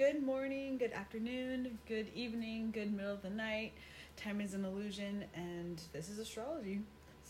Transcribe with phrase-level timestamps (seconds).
[0.00, 3.72] good morning, good afternoon, good evening, good middle of the night.
[4.16, 6.80] Time is an illusion, and this is astrology.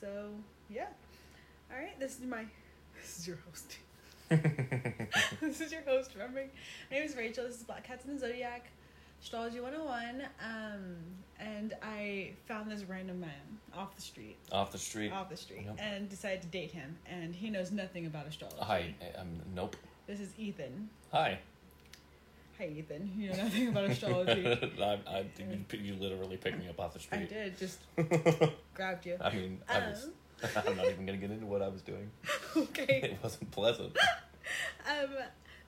[0.01, 0.29] So,
[0.72, 0.87] yeah.
[1.69, 2.45] All right, this is my.
[3.03, 3.77] This is your host.
[5.41, 6.45] this is your host, remember?
[6.93, 7.45] My name is Rachel.
[7.45, 8.67] This is Black Cats in the Zodiac,
[9.21, 10.23] Astrology 101.
[10.41, 10.97] Um,
[11.41, 14.37] and I found this random man off the street.
[14.53, 15.11] Off the street.
[15.11, 15.63] Off the street.
[15.65, 15.77] Yep.
[15.81, 16.97] And decided to date him.
[17.07, 18.61] And he knows nothing about astrology.
[18.61, 18.95] Hi.
[19.19, 19.75] Um, nope.
[20.07, 20.89] This is Ethan.
[21.11, 21.41] Hi.
[22.61, 23.11] Hi, Ethan.
[23.16, 24.46] You know nothing about astrology.
[24.46, 27.23] I, I, you, you literally picked me up off the street.
[27.23, 27.78] I did, just
[28.74, 29.16] grabbed you.
[29.19, 30.05] I mean, I was.
[30.45, 30.50] Um.
[30.69, 32.10] I'm not even gonna get into what I was doing.
[32.56, 33.00] okay.
[33.02, 33.96] It wasn't pleasant.
[34.86, 35.09] Um,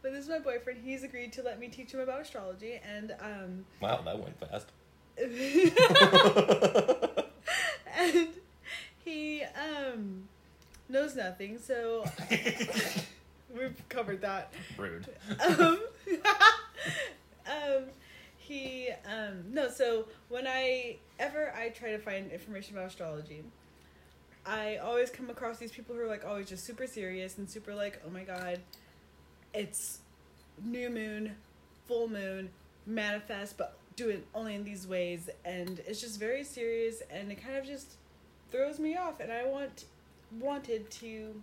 [0.02, 0.80] but this is my boyfriend.
[0.84, 4.66] He's agreed to let me teach him about astrology, and um, Wow, that went fast.
[7.96, 8.29] and
[9.02, 10.29] he um
[10.90, 11.59] knows nothing.
[11.59, 12.04] So
[13.51, 14.52] we've covered that.
[14.77, 15.06] Rude.
[15.40, 15.79] um,
[17.46, 17.84] um,
[18.36, 23.43] he um no so when i ever i try to find information about astrology
[24.45, 27.73] i always come across these people who are like always just super serious and super
[27.74, 28.59] like oh my god
[29.54, 30.01] it's
[30.65, 31.37] new moon
[31.87, 32.51] full moon
[32.85, 35.29] manifest but do it only in these ways.
[35.45, 37.96] And it's just very serious and it kind of just
[38.51, 39.87] throws me off and i want
[40.38, 41.35] wanted to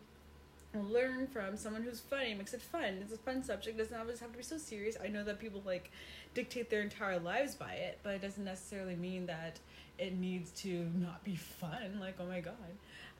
[0.76, 3.00] learn from someone who's funny makes it fun.
[3.02, 3.78] It's a fun subject.
[3.78, 4.96] Doesn't always have to be so serious.
[5.04, 5.92] I know that people like
[6.34, 9.60] dictate their entire lives by it but it doesn't necessarily mean that
[9.98, 12.00] it needs to not be fun.
[12.00, 12.54] Like oh my god.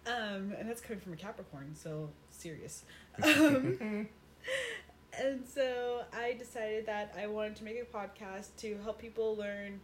[0.06, 2.84] Um and that's coming from a capricorn so serious.
[3.24, 4.08] Um,
[5.20, 9.82] and so i decided that i wanted to make a podcast to help people learn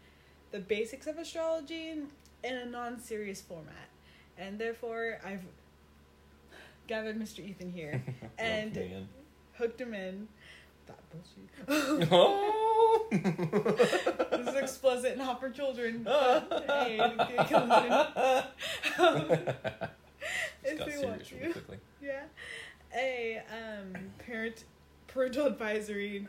[0.52, 1.90] the basics of astrology
[2.44, 3.90] in a non-serious format.
[4.38, 5.44] And therefore i've
[6.88, 8.04] gathered mr ethan here
[8.38, 9.06] and Oh,
[9.58, 10.28] hooked him in.
[10.88, 12.10] That bullshit.
[12.12, 13.08] Oh.
[13.12, 16.06] this is explicit, not for children.
[16.68, 17.00] hey.
[17.00, 17.42] Um, Just
[20.64, 21.78] if got serious really quickly.
[22.02, 22.24] Yeah.
[22.96, 24.64] A um parent
[25.08, 26.28] parental advisory.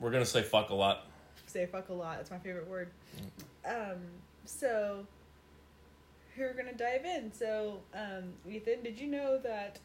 [0.00, 1.06] We're gonna say fuck a lot.
[1.46, 2.18] Say fuck a lot.
[2.18, 2.90] That's my favorite word.
[3.66, 3.98] Um.
[4.44, 5.06] So.
[6.38, 7.32] Here we're gonna dive in.
[7.32, 9.80] So, um, Ethan, did you know that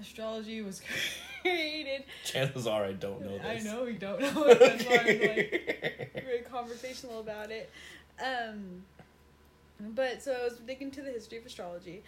[0.00, 0.80] astrology was
[1.42, 4.58] created Chances are I don't know I know you don't know it.
[4.60, 7.68] That's why I'm like very conversational about it.
[8.24, 8.84] Um,
[9.80, 12.02] but so I was digging into the history of astrology,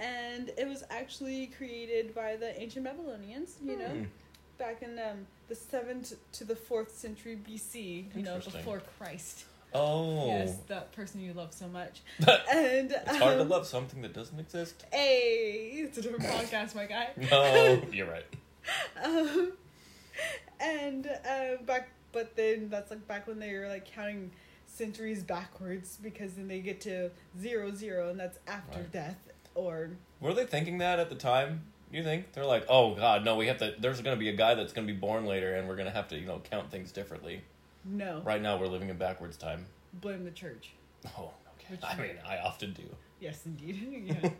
[0.00, 3.56] and it was actually created by the ancient Babylonians.
[3.62, 4.04] You know, Hmm.
[4.58, 8.06] back in um, the seventh to the fourth century BC.
[8.16, 9.44] You know, before Christ.
[9.74, 10.26] Oh.
[10.28, 12.02] Yes, that person you love so much.
[12.50, 14.84] And It's hard to um, love something that doesn't exist.
[14.92, 17.08] Hey, it's a different podcast, my guy.
[17.30, 18.24] No, you're right.
[19.04, 19.52] um,
[20.60, 24.30] and uh, back, but then that's like back when they were like counting
[24.66, 28.92] centuries backwards because then they get to zero zero and that's after Right.
[28.92, 29.18] death
[29.54, 29.90] or
[30.20, 31.62] Were they thinking that at the time?
[31.92, 33.74] You think they're like, oh god, no, we have to.
[33.78, 35.86] There's going to be a guy that's going to be born later, and we're going
[35.86, 37.42] to have to, you know, count things differently.
[37.84, 39.66] No Right now, we're living in backwards time.
[40.00, 40.70] blame the church.
[41.18, 41.30] Oh,
[41.60, 41.78] okay.
[41.82, 42.82] I mean, I often do.
[43.20, 44.06] Yes, indeed.
[44.22, 44.30] yeah,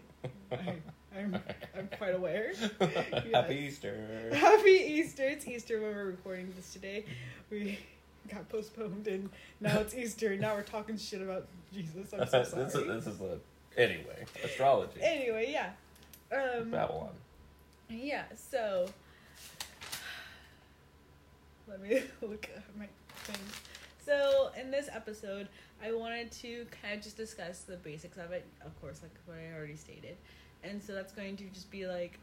[0.52, 0.74] I,
[1.16, 1.38] I'm
[1.76, 2.52] I'm quite aware.
[3.32, 4.30] Happy Easter.
[4.32, 5.24] Happy Easter!
[5.28, 7.04] It's Easter when we're recording this today.
[7.50, 7.78] We
[8.30, 9.30] got postponed and
[9.60, 10.32] now it's Easter.
[10.32, 12.12] and Now we're talking shit about Jesus.
[12.12, 12.64] I'm so sorry.
[12.64, 13.38] this is this is a
[13.76, 15.00] anyway astrology.
[15.02, 15.70] Anyway, yeah.
[16.32, 17.10] Um, Babylon.
[17.90, 18.86] Yeah, so
[21.68, 22.88] let me look at my
[23.24, 23.60] things.
[24.04, 25.48] So in this episode,
[25.82, 29.38] I wanted to kind of just discuss the basics of it, of course, like what
[29.38, 30.16] I already stated.
[30.62, 32.18] And so that's going to just be like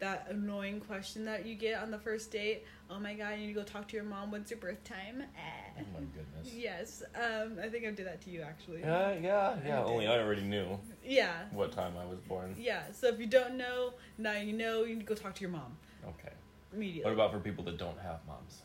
[0.00, 2.64] that annoying question that you get on the first date.
[2.90, 4.30] Oh my god, you need to go talk to your mom.
[4.30, 5.22] When's your birth time?
[5.22, 5.80] Eh.
[5.80, 6.52] Oh my goodness.
[6.54, 8.80] Yes, um, I think I did that to you actually.
[8.80, 9.80] Yeah, yeah, yeah.
[9.80, 10.06] I Only.
[10.06, 12.54] I already knew Yeah, what time I was born.
[12.58, 12.82] yeah.
[12.92, 14.82] So if you don't know, now you know.
[14.84, 15.76] You need to go talk to your mom
[16.06, 16.32] Okay.
[16.74, 17.04] immediately.
[17.04, 18.62] What about for people that don't have moms?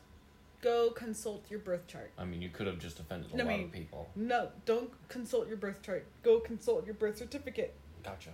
[0.61, 2.11] Go consult your birth chart.
[2.17, 4.09] I mean, you could have just offended a I lot mean- of people.
[4.15, 6.05] No, don't consult your birth chart.
[6.23, 7.73] Go consult your birth certificate.
[8.03, 8.29] Gotcha.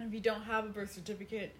[0.00, 1.54] If you don't have a birth certificate,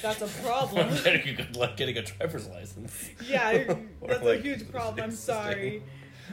[0.00, 0.88] that's a problem.
[1.24, 3.10] you could like getting a driver's license.
[3.26, 3.74] yeah,
[4.06, 5.04] that's like, a huge problem.
[5.04, 5.82] I'm sorry.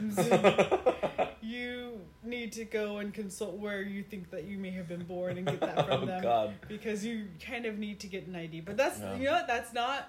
[1.42, 5.36] you need to go and consult where you think that you may have been born
[5.38, 6.54] and get that from oh them God.
[6.68, 8.62] because you kind of need to get an ID.
[8.62, 9.14] But that's Yeah.
[9.16, 9.46] you know what?
[9.46, 10.08] That's not.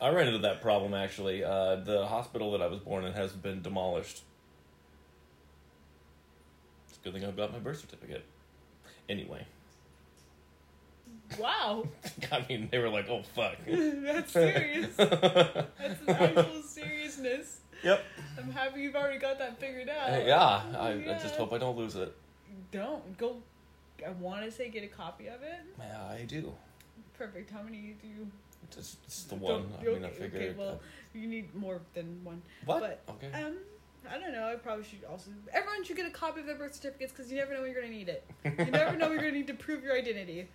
[0.00, 1.42] I ran into that problem actually.
[1.44, 4.22] Uh, the hospital that I was born in has been demolished.
[6.88, 8.24] It's a good thing I've got my birth certificate.
[9.08, 9.46] Anyway,
[11.38, 11.86] Wow,
[12.32, 14.96] I mean, they were like, "Oh fuck." that's serious.
[14.96, 17.58] That's an actual seriousness.
[17.84, 18.02] Yep.
[18.38, 20.10] I'm happy you've already got that figured out.
[20.10, 22.14] Uh, yeah, I, I just hope I don't lose it.
[22.72, 23.36] Don't go.
[24.04, 25.60] I want to say get a copy of it.
[25.78, 26.52] Yeah, I do.
[27.16, 27.50] Perfect.
[27.50, 28.30] How many do you?
[28.64, 29.70] It's, just- the one.
[29.82, 30.42] Don't- I mean, I figured.
[30.42, 30.80] okay, well,
[31.14, 32.42] you need more than one.
[32.64, 32.80] what?
[32.80, 33.32] but, okay.
[33.42, 33.56] Um,
[34.10, 34.46] I don't know.
[34.48, 35.30] I probably should also.
[35.52, 37.80] Everyone should get a copy of their birth certificates because you never know when you're
[37.82, 38.24] gonna need it.
[38.44, 40.48] You never know when you're gonna need to prove your identity.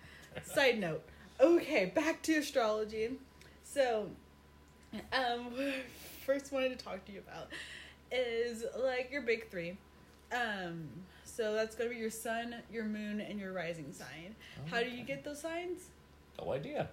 [0.44, 1.02] Side note.
[1.40, 3.10] Okay, back to astrology.
[3.62, 4.08] So,
[5.12, 5.52] um,
[6.26, 7.48] first wanted to talk to you about
[8.10, 9.76] is like your big three.
[10.32, 10.88] Um,
[11.24, 14.34] so that's gonna be your sun, your moon, and your rising sign.
[14.70, 15.02] How do you Okay.
[15.02, 15.82] get those signs?
[16.40, 16.88] No idea.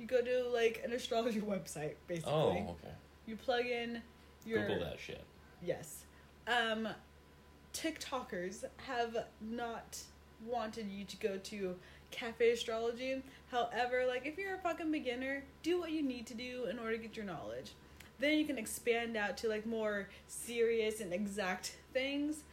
[0.00, 2.32] You go to like an astrology website, basically.
[2.32, 2.94] Oh, okay.
[3.26, 4.00] You plug in
[4.46, 5.22] your Google that shit.
[5.62, 6.04] Yes.
[6.48, 6.88] Um,
[7.74, 9.98] TikTokers have not
[10.46, 11.76] wanted you to go to
[12.10, 13.22] cafe astrology.
[13.50, 16.92] However, like if you're a fucking beginner, do what you need to do in order
[16.92, 17.72] to get your knowledge.
[18.18, 22.44] Then you can expand out to like more serious and exact things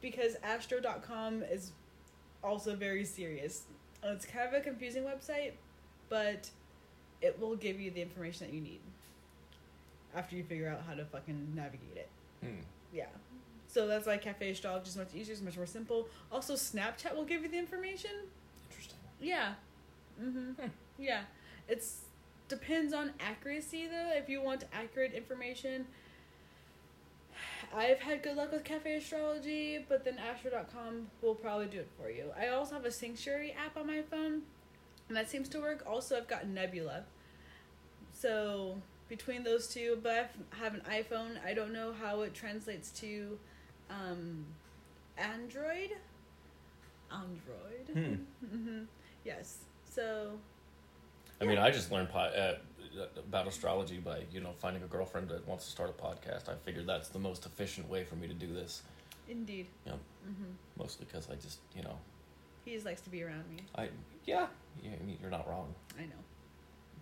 [0.00, 1.72] because astro.com is
[2.42, 3.64] also very serious.
[4.02, 5.52] It's kind of a confusing website,
[6.08, 6.48] but
[7.22, 8.80] it will give you the information that you need
[10.14, 12.08] after you figure out how to fucking navigate it.
[12.42, 12.60] Hmm.
[12.92, 13.06] Yeah.
[13.68, 16.08] So that's why cafe astrology is much easier, it's much more simple.
[16.32, 18.10] Also, Snapchat will give you the information.
[18.70, 18.98] Interesting.
[19.20, 19.54] Yeah.
[20.20, 20.54] Mhm.
[20.56, 20.68] Hmm.
[20.98, 21.22] Yeah.
[21.68, 22.02] It's
[22.48, 24.12] depends on accuracy though.
[24.14, 25.86] If you want accurate information,
[27.74, 32.08] I've had good luck with cafe astrology, but then astro.com will probably do it for
[32.10, 32.30] you.
[32.38, 34.42] I also have a sanctuary app on my phone,
[35.08, 35.84] and that seems to work.
[35.86, 37.04] Also, I've got Nebula.
[38.12, 41.42] So between those two, but I have- an iPhone.
[41.44, 43.38] I don't know how it translates to
[43.90, 44.44] um,
[45.16, 45.92] Android.
[47.12, 47.88] Android.
[47.92, 48.46] Hmm.
[48.56, 48.82] hmm
[49.24, 49.58] Yes.
[49.88, 50.38] So
[51.40, 52.56] I mean, I just learned po- uh,
[53.18, 56.48] about astrology by you know finding a girlfriend that wants to start a podcast.
[56.48, 58.82] I figured that's the most efficient way for me to do this.
[59.28, 59.66] indeed.
[59.86, 59.98] Yep.
[60.24, 60.44] hmm
[60.78, 61.96] Mostly because I just you know
[62.64, 63.62] He just likes to be around me.
[63.76, 63.88] I
[64.26, 64.46] yeah,
[64.82, 65.74] yeah I mean, you're not wrong.
[65.98, 66.22] I know.
[66.94, 67.00] I'm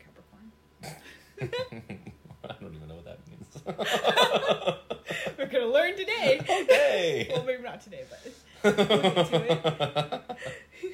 [1.41, 2.11] Capricorn.
[2.51, 3.49] I don't even know what that means.
[5.39, 6.41] We're gonna learn today.
[6.41, 7.29] okay.
[7.31, 10.93] well, maybe not today, but we'll to it.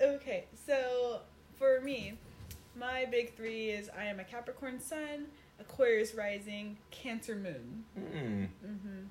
[0.00, 1.20] okay, so
[1.58, 2.14] for me,
[2.76, 5.26] my big three is I am a Capricorn Sun,
[5.60, 7.84] Aquarius Rising, Cancer Moon.
[7.98, 8.48] mm.
[8.64, 9.06] Mm-hmm.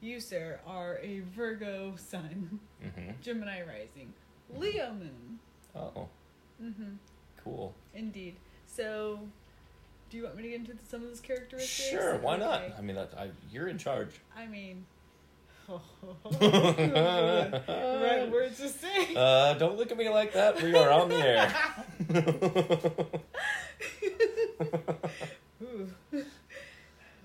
[0.00, 4.12] You, sir, are a Virgo Sun, hmm Gemini Rising,
[4.54, 5.38] Leo Moon.
[5.74, 6.08] Oh,
[6.62, 6.92] Mm-hmm.
[7.44, 7.74] cool.
[7.94, 8.36] Indeed.
[8.66, 9.20] So,
[10.10, 11.88] do you want me to get into some of those characteristics?
[11.90, 12.62] Sure, why not?
[12.78, 14.10] I mean, that I, you're in charge.
[14.36, 14.84] I mean,
[15.68, 15.80] right
[18.30, 19.14] words to say.
[19.16, 20.62] Uh, don't look at me like that.
[20.62, 21.52] We are on the air.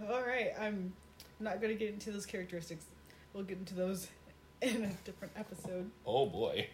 [0.10, 0.94] All right, I'm
[1.40, 2.86] not going to get into those characteristics.
[3.34, 4.08] We'll get into those
[4.62, 5.90] in a different episode.
[6.06, 6.68] oh boy.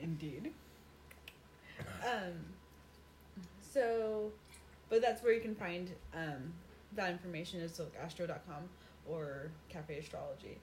[0.00, 0.52] Indeed.
[2.04, 2.34] Um.
[3.72, 4.30] So,
[4.88, 6.52] but that's where you can find um,
[6.94, 8.68] that information is so astro.com
[9.08, 10.58] or Cafe Astrology.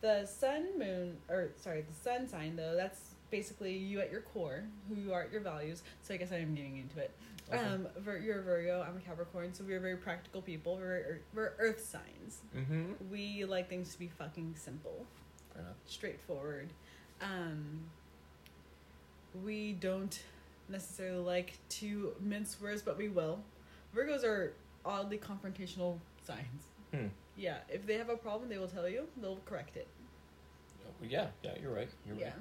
[0.00, 2.74] The sun, moon, or sorry, the sun sign though.
[2.74, 5.82] That's basically you at your core, who you are at your values.
[6.02, 7.12] So I guess I'm getting into it.
[7.52, 7.62] Okay.
[7.62, 7.86] Um,
[8.24, 8.84] you're a Virgo.
[8.88, 9.54] I'm a Capricorn.
[9.54, 10.76] So we're very practical people.
[10.76, 12.40] We're we're Earth signs.
[12.56, 13.10] Mm-hmm.
[13.10, 15.06] We like things to be fucking simple
[15.86, 16.70] straightforward.
[17.20, 17.80] Um,
[19.44, 20.18] we don't
[20.68, 23.40] necessarily like to mince words, but we will.
[23.94, 24.52] Virgos are
[24.84, 26.64] oddly confrontational signs.
[26.92, 27.06] Hmm.
[27.36, 29.06] Yeah, if they have a problem, they will tell you.
[29.20, 29.86] They'll correct it.
[31.02, 31.90] Yeah, yeah, you're right.
[32.06, 32.24] You're yeah.
[32.26, 32.34] right.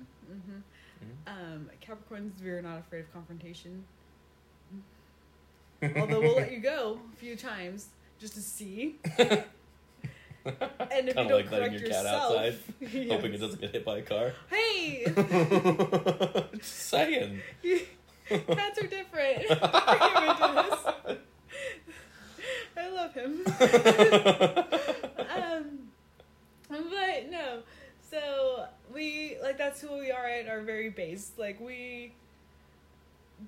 [0.48, 0.60] hmm
[1.04, 1.28] Mhm.
[1.28, 3.84] Um, Capricorns, we're not afraid of confrontation.
[5.98, 7.88] Although we'll let you go a few times
[8.18, 8.96] just to see.
[10.46, 12.56] And if you don't like letting correct your cat yourself, outside,
[13.10, 14.34] Hoping it doesn't get hit by a car.
[14.50, 15.04] Hey,
[16.56, 17.42] Just saying.
[18.30, 19.48] Cats are different.
[19.48, 21.18] Bring him into this.
[22.78, 23.44] I love him.
[25.36, 25.80] um,
[26.70, 27.60] but no.
[28.10, 31.32] So we like that's who we are at our very base.
[31.38, 32.14] Like we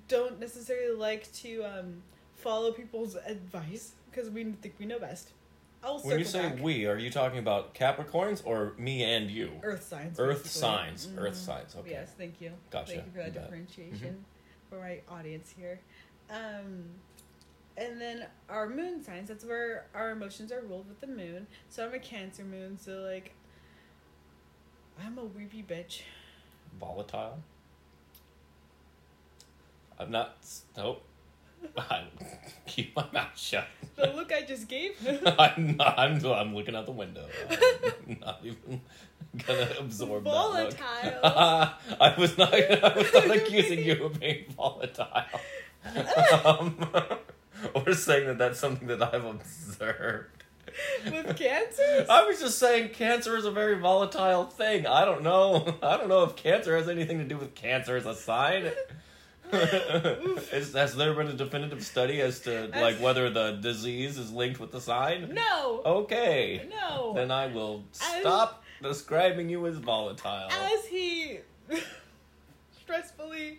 [0.08, 2.02] don't necessarily like to um,
[2.36, 5.30] follow people's advice because we think we know best.
[5.82, 6.60] I'll When you say back.
[6.60, 9.52] we, are you talking about Capricorns or me and you?
[9.62, 10.18] Earth signs.
[10.18, 10.60] Earth basically.
[10.60, 11.08] signs.
[11.16, 11.36] Earth Mhm.
[11.36, 11.76] signs.
[11.76, 11.90] Okay.
[11.90, 12.52] Yes, thank you.
[12.70, 12.92] Gotcha.
[12.94, 14.24] Thank you for that You differentiation
[14.68, 15.80] for my audience here.
[16.30, 16.84] Um,
[17.76, 21.46] and then our moon signs, that's where our emotions are ruled with the moon.
[21.70, 23.32] So I'm a Cancer moon, so like,
[25.00, 26.02] I'm a weepy bitch.
[26.80, 27.38] Volatile.
[29.98, 30.36] I'm not.
[30.76, 31.02] Nope.
[31.76, 32.04] I
[32.66, 33.66] keep my mouth shut.
[33.96, 34.96] the look I just gave.
[35.38, 37.26] I'm not, I'm I'm looking out the window.
[37.50, 38.80] I'm not even
[39.46, 40.70] gonna absorb that Volatile.
[41.22, 42.00] look.
[42.00, 42.54] I was not.
[42.54, 45.06] I was not accusing you of being volatile.
[46.44, 46.86] Um,
[47.74, 50.44] or saying that that's something that I've observed.
[51.04, 52.06] With cancer?
[52.08, 54.86] I was just saying cancer is a very volatile thing.
[54.86, 55.76] I don't know.
[55.82, 58.70] I don't know if cancer has anything to do with cancer as a sign.
[59.52, 64.60] Is, has there been a definitive study as to like whether the disease is linked
[64.60, 65.32] with the sign?
[65.34, 65.82] No.
[65.84, 66.68] Okay.
[66.70, 67.12] No.
[67.14, 70.48] Then I will As- stop describing you as volatile.
[70.50, 71.40] As he
[72.86, 73.58] stressfully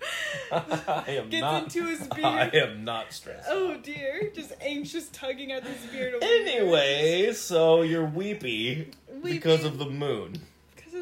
[0.52, 1.62] I am gets not.
[1.64, 2.24] into his beard.
[2.24, 3.48] I am not stressed.
[3.50, 6.14] Oh dear, just anxious tugging at this beard.
[6.22, 9.32] Anyway, so you're weepy, Weepy.
[9.38, 10.36] because of the moon.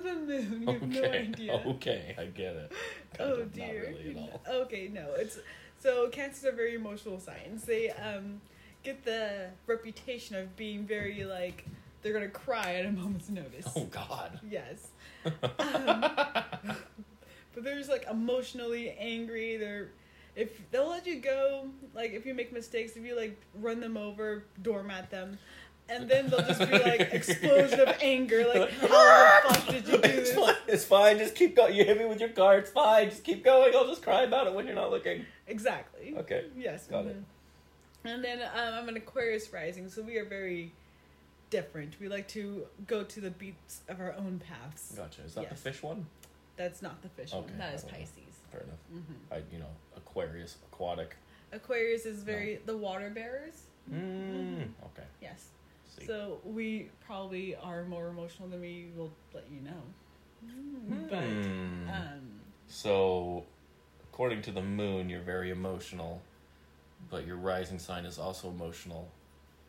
[0.07, 0.63] The moon.
[0.63, 1.01] You have Okay.
[1.01, 1.53] no idea.
[1.67, 2.73] Okay, I get it.
[3.19, 3.95] Kind oh of, dear.
[4.05, 4.31] Really.
[4.49, 5.39] Okay, no, it's
[5.79, 7.65] so cancers are very emotional signs.
[7.65, 8.41] They um
[8.83, 11.65] get the reputation of being very like
[12.03, 13.67] they're gonna cry at a moment's notice.
[13.77, 14.41] Oh God.
[14.49, 14.89] Yes.
[15.59, 16.05] Um,
[17.55, 19.57] but they're just like emotionally angry.
[19.57, 19.89] They're
[20.37, 23.97] if they'll let you go, like if you make mistakes, if you like run them
[23.97, 25.39] over, doormat them,
[25.89, 29.93] and then they'll just be like explosion of anger, like how the fuck did you
[29.99, 30.35] do it's this?
[30.35, 30.55] fine.
[30.69, 31.19] It's fine.
[31.19, 31.75] Just keep going.
[31.75, 32.59] You hit me with your car.
[32.59, 33.11] It's fine.
[33.11, 33.75] Just keep going.
[33.75, 35.25] I'll just cry about it when you're not looking.
[35.47, 36.15] Exactly.
[36.19, 36.47] Okay.
[36.57, 36.87] Yes.
[36.87, 37.17] Got it.
[37.17, 37.25] mhm.
[38.05, 40.73] And then um, I'm an Aquarius rising, so we are very
[41.51, 41.95] different.
[42.01, 44.93] We like to go to the beats of our own paths.
[44.97, 45.23] Gotcha.
[45.23, 45.51] Is that Yes.
[45.51, 46.07] the fish one?
[46.57, 47.59] That's not the fish Okay, one.
[47.59, 47.85] That is.
[47.85, 48.13] Pisces.
[48.51, 48.79] Fair enough.
[48.91, 51.17] hmm I, you know, Aquarius, aquatic.
[51.53, 53.63] Aquarius is very the water bearers.
[53.93, 54.63] Mm.
[54.85, 55.07] Okay.
[55.23, 55.47] Yes.
[55.99, 56.07] See.
[56.07, 59.83] So we probably are more emotional than we will let you know.
[60.45, 61.07] Hmm.
[61.09, 63.45] But um, So,
[64.13, 66.21] according to the moon, you're very emotional,
[67.11, 69.09] but your rising sign is also emotional.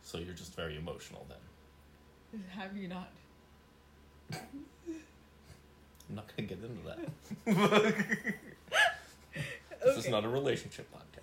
[0.04, 2.44] So you're just very emotional then.
[2.50, 3.12] have you not?
[4.34, 6.84] I'm not gonna get into
[7.46, 7.94] that.
[9.86, 11.17] This is not a relationship podcast.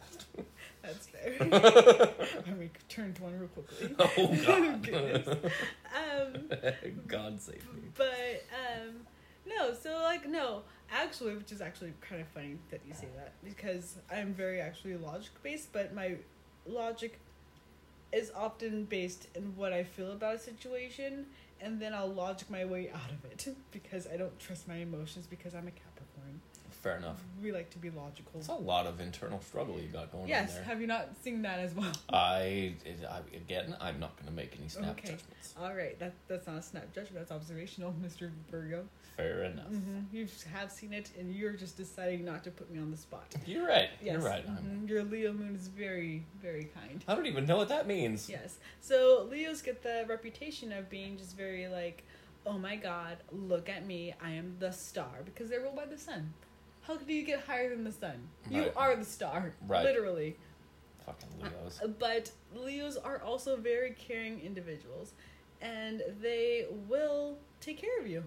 [0.85, 1.37] That's fair.
[2.47, 3.95] Let me turn to one real quickly.
[3.99, 4.83] oh God.
[4.83, 5.29] Goodness.
[5.29, 6.51] Um,
[7.07, 7.83] God save me.
[7.97, 8.95] but um,
[9.47, 9.73] no.
[9.75, 10.63] So like no,
[10.93, 14.97] actually, which is actually kind of funny that you say that because I'm very actually
[14.97, 16.17] logic based, but my
[16.67, 17.19] logic
[18.13, 21.27] is often based in what I feel about a situation,
[21.61, 25.27] and then I'll logic my way out of it because I don't trust my emotions
[25.27, 25.94] because I'm a Capricorn.
[26.85, 27.17] Fair enough.
[27.43, 28.33] We like to be logical.
[28.41, 30.65] It's a lot of internal struggle you got going Yes, on there.
[30.65, 31.91] have you not seen that as well?
[32.13, 32.75] I,
[33.11, 35.13] I again, I'm not going to make any snap Okay.
[35.13, 35.55] judgments.
[35.59, 37.15] All right, that that's not a snap judgment.
[37.15, 38.85] That's observational, Mister Virgo.
[39.17, 39.69] Fair enough.
[39.69, 42.99] hmm You have seen it, and you're just deciding not to put me on the
[42.99, 43.35] spot.
[43.47, 43.89] You're right.
[44.03, 44.45] Yes, You're right.
[44.47, 47.03] I'm, mhm, Your Leo moon is very, very kind.
[47.09, 48.29] I don't even know what that means.
[48.29, 48.59] Yes.
[48.83, 52.05] So Leos get the reputation of being just very like,
[52.45, 55.97] oh my god, look at me, I am the star because they're ruled by the
[55.97, 56.35] sun.
[56.87, 58.29] How could you get higher than the sun?
[58.51, 59.83] You are the star, Right.
[59.85, 60.37] literally.
[61.07, 61.81] Fucking Leos.
[61.83, 65.13] Uh, But Leos are also very caring individuals,
[65.61, 68.25] and they will take care of you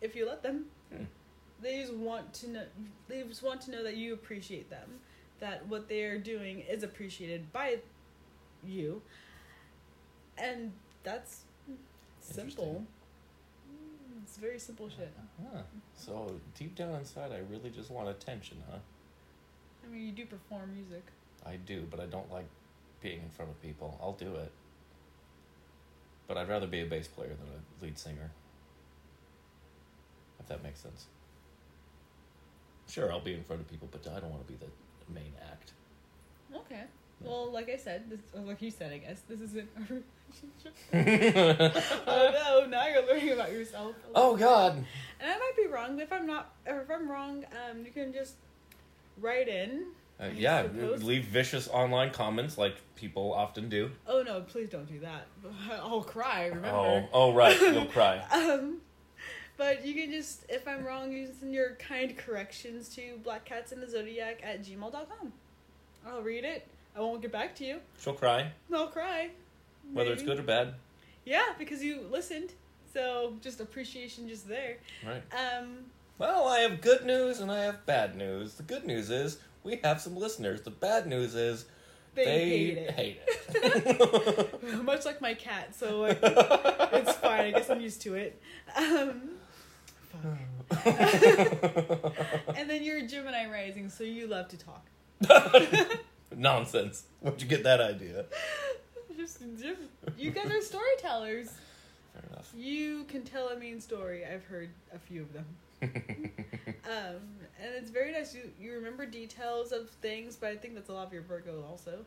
[0.00, 0.70] if you let them.
[0.92, 1.04] Hmm.
[1.60, 2.66] They just want to know.
[3.08, 5.00] They just want to know that you appreciate them,
[5.40, 7.78] that what they are doing is appreciated by
[8.64, 9.02] you,
[10.38, 10.72] and
[11.04, 11.42] that's
[12.20, 12.84] simple.
[14.32, 15.12] It's very simple shit.
[15.52, 15.60] Huh.
[15.94, 18.78] So deep down inside, I really just want attention, huh?
[19.84, 21.02] I mean, you do perform music.
[21.44, 22.46] I do, but I don't like
[23.02, 23.98] being in front of people.
[24.00, 24.50] I'll do it.
[26.26, 28.30] But I'd rather be a bass player than a lead singer.
[30.40, 31.08] If that makes sense.
[32.88, 35.34] Sure, I'll be in front of people, but I don't want to be the main
[35.50, 35.72] act.
[36.56, 36.84] Okay.
[37.24, 39.80] Well, like I said, this, or like you said, I guess this isn't a
[40.92, 41.72] relationship.
[42.06, 42.66] oh no!
[42.66, 43.94] Now you're learning about yourself.
[44.14, 44.76] oh God!
[45.20, 45.96] And I might be wrong.
[45.96, 48.34] But if I'm not, or if I'm wrong, um, you can just
[49.20, 49.86] write in.
[50.20, 51.02] Uh, yeah, suppose.
[51.02, 53.90] leave vicious online comments like people often do.
[54.06, 54.40] Oh no!
[54.42, 55.26] Please don't do that.
[55.70, 56.46] I'll cry.
[56.50, 57.08] Oh, Remember.
[57.12, 58.24] oh right, you'll cry.
[58.32, 58.78] Um,
[59.56, 65.32] but you can just, if I'm wrong, use your kind corrections to blackcatsinthezodiac at gmail.com.
[66.06, 66.66] I'll read it.
[66.96, 67.78] I won't get back to you.
[68.00, 69.30] She'll cry, I'll cry.
[69.92, 70.74] whether it's good or bad.
[71.24, 72.52] Yeah, because you listened.
[72.92, 74.76] So just appreciation just there.
[75.06, 75.22] Right.
[75.32, 75.86] Um,
[76.18, 78.54] Well, I have good news and I have bad news.
[78.54, 80.60] The good news is we have some listeners.
[80.60, 81.64] The bad news is
[82.14, 82.90] they, they, hate it.
[82.90, 84.82] hate it.
[84.84, 87.46] Much like my cat, so like, it's fine.
[87.46, 88.38] I guess I'm used to it.
[88.76, 89.30] Um,
[92.54, 94.84] and then you're a Gemini rising, so you love to talk.
[96.36, 97.04] Nonsense.
[97.20, 98.24] Where'd you get that idea?
[99.16, 99.40] just
[100.18, 101.50] you guys are storytellers.
[102.14, 102.52] Fair enough.
[102.56, 104.24] You can tell a mean story.
[104.24, 105.46] I've heard a few of them.
[106.84, 107.20] Um,
[107.62, 108.34] and it's very nice.
[108.34, 111.64] You you remember details of things, but I think that's a lot of your Virgo
[111.70, 112.04] also.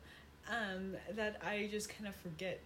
[0.49, 2.59] Um, that I just kind of forget.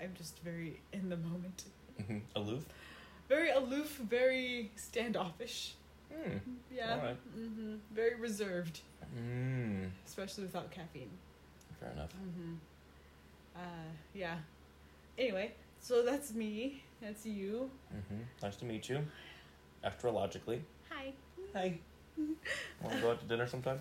[0.00, 1.64] I'm just very in the moment,
[2.00, 2.22] Mhm.
[2.34, 2.64] Aloof.
[3.28, 5.74] very aloof, very standoffish.
[6.12, 6.38] Hmm.
[6.74, 7.16] Yeah, Alright.
[7.34, 8.80] hmm very reserved,
[9.16, 9.90] Mm.
[10.06, 11.10] especially without caffeine.
[11.80, 12.12] Fair enough.
[12.12, 12.54] hmm
[13.54, 13.60] Uh,
[14.14, 14.36] yeah.
[15.18, 16.82] Anyway, so that's me.
[17.00, 17.70] That's you.
[17.90, 18.98] hmm Nice to meet you.
[19.84, 20.62] Astrologically.
[20.90, 21.12] Hi.
[21.54, 21.78] Hi.
[22.82, 23.78] Want to go out to dinner sometime?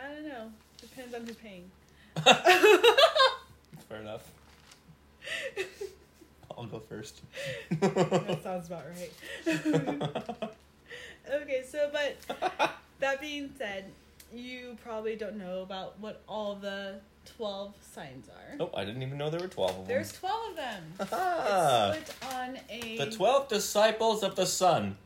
[0.00, 0.50] I don't know.
[0.80, 1.70] Depends on who's paying.
[3.88, 4.30] Fair enough.
[6.56, 7.22] I'll go first.
[7.80, 9.12] that sounds about right.
[11.32, 12.16] okay, so but
[13.00, 13.84] that being said,
[14.32, 16.96] you probably don't know about what all the
[17.36, 18.56] twelve signs are.
[18.56, 19.86] Nope, I didn't even know there were 12 of them.
[19.86, 20.82] There's twelve of them.
[21.12, 22.96] Ah, It's split on a.
[22.98, 24.96] the 12 disciples of the sun.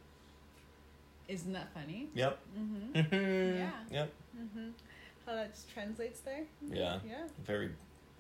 [1.29, 2.09] Isn't that funny?
[2.15, 2.39] Yep.
[2.59, 3.01] Mm-hmm.
[3.01, 3.57] Mhm.
[3.59, 3.71] Yeah.
[3.99, 4.13] Yep.
[4.41, 4.69] Mm-hmm.
[5.27, 6.43] How that translates there?
[6.71, 6.99] Yeah.
[7.07, 7.25] Yeah.
[7.45, 7.71] Very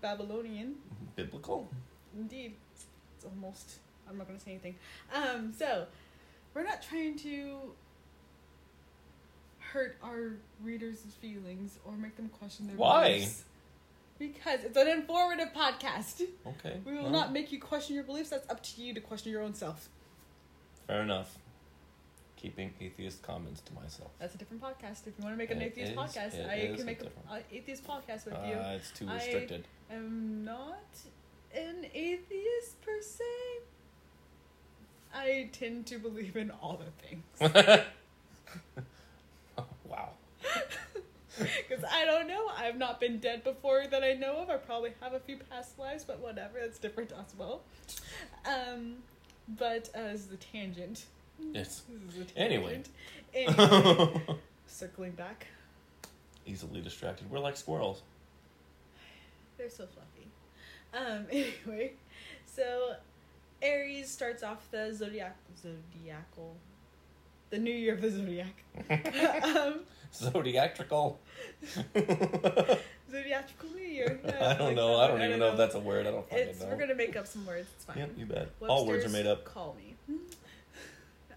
[0.00, 0.74] Babylonian.
[1.14, 1.68] biblical.
[2.16, 2.54] Indeed.
[2.74, 3.76] It's almost.
[4.08, 4.74] I'm not going to say anything.
[5.14, 5.86] Um, so,
[6.54, 7.72] we're not trying to
[9.72, 10.32] hurt our
[10.62, 12.90] readers' feelings or make them question their beliefs.
[12.90, 13.08] Why?
[13.12, 13.44] beliefs.
[14.18, 16.22] Because it's an informative podcast.
[16.46, 16.80] Okay.
[16.84, 18.30] We will well, not make you question your beliefs.
[18.30, 19.88] That's up to you to question your own self.
[20.86, 21.36] Fair enough.
[22.36, 24.10] Keeping atheist comments to myself.
[24.18, 25.06] That's a different podcast.
[25.06, 27.08] If you want to make an It atheist is- podcast, I can make an
[27.52, 28.54] atheist podcast with you.
[28.54, 29.66] Uh, it's too restricted.
[29.90, 30.84] I- am not
[31.54, 33.24] an atheist per se.
[35.14, 37.84] I tend to believe in all the things.
[39.88, 40.10] wow.
[41.38, 42.48] Because I don't know.
[42.56, 44.48] I've not been dead before that I know of.
[44.48, 46.60] I probably have a few past lives, but whatever.
[46.60, 47.60] That's different as well.
[48.46, 48.96] Um,
[49.46, 51.04] but uh, this is a tangent.
[51.52, 51.82] Yes.
[52.06, 52.82] This is a Anyway.
[53.34, 54.22] Anyway,
[54.66, 55.46] circling back.
[56.46, 57.30] Easily distracted.
[57.30, 58.02] We're like squirrels.
[59.58, 60.28] They're so fluffy.
[60.94, 61.92] Um, anyway,
[62.46, 62.94] so
[63.60, 66.56] Aries starts off the zodiac zodiacal,
[67.50, 68.62] the new year of the zodiac.
[69.44, 69.80] um,
[70.14, 71.18] Zodiatrical.
[73.10, 74.20] zodiacal new year.
[74.24, 74.96] Yeah, I don't know.
[74.96, 75.04] that.
[75.04, 76.06] I don't even know if that's a word.
[76.06, 76.68] I don't fucking It's know.
[76.68, 77.68] we're gonna make up some words.
[77.76, 77.98] It's fine.
[77.98, 78.50] Yep, you bet.
[78.66, 79.44] All words are made up.
[79.44, 79.94] Call me.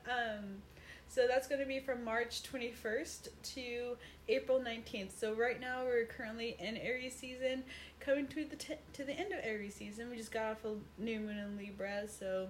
[0.09, 0.61] um,
[1.07, 5.19] so that's going to be from March 21st to April 19th.
[5.19, 7.63] So right now we're currently in Aries season,
[7.99, 10.09] coming to the t- to the end of Aries season.
[10.11, 12.47] We just got off a new moon in Libra, so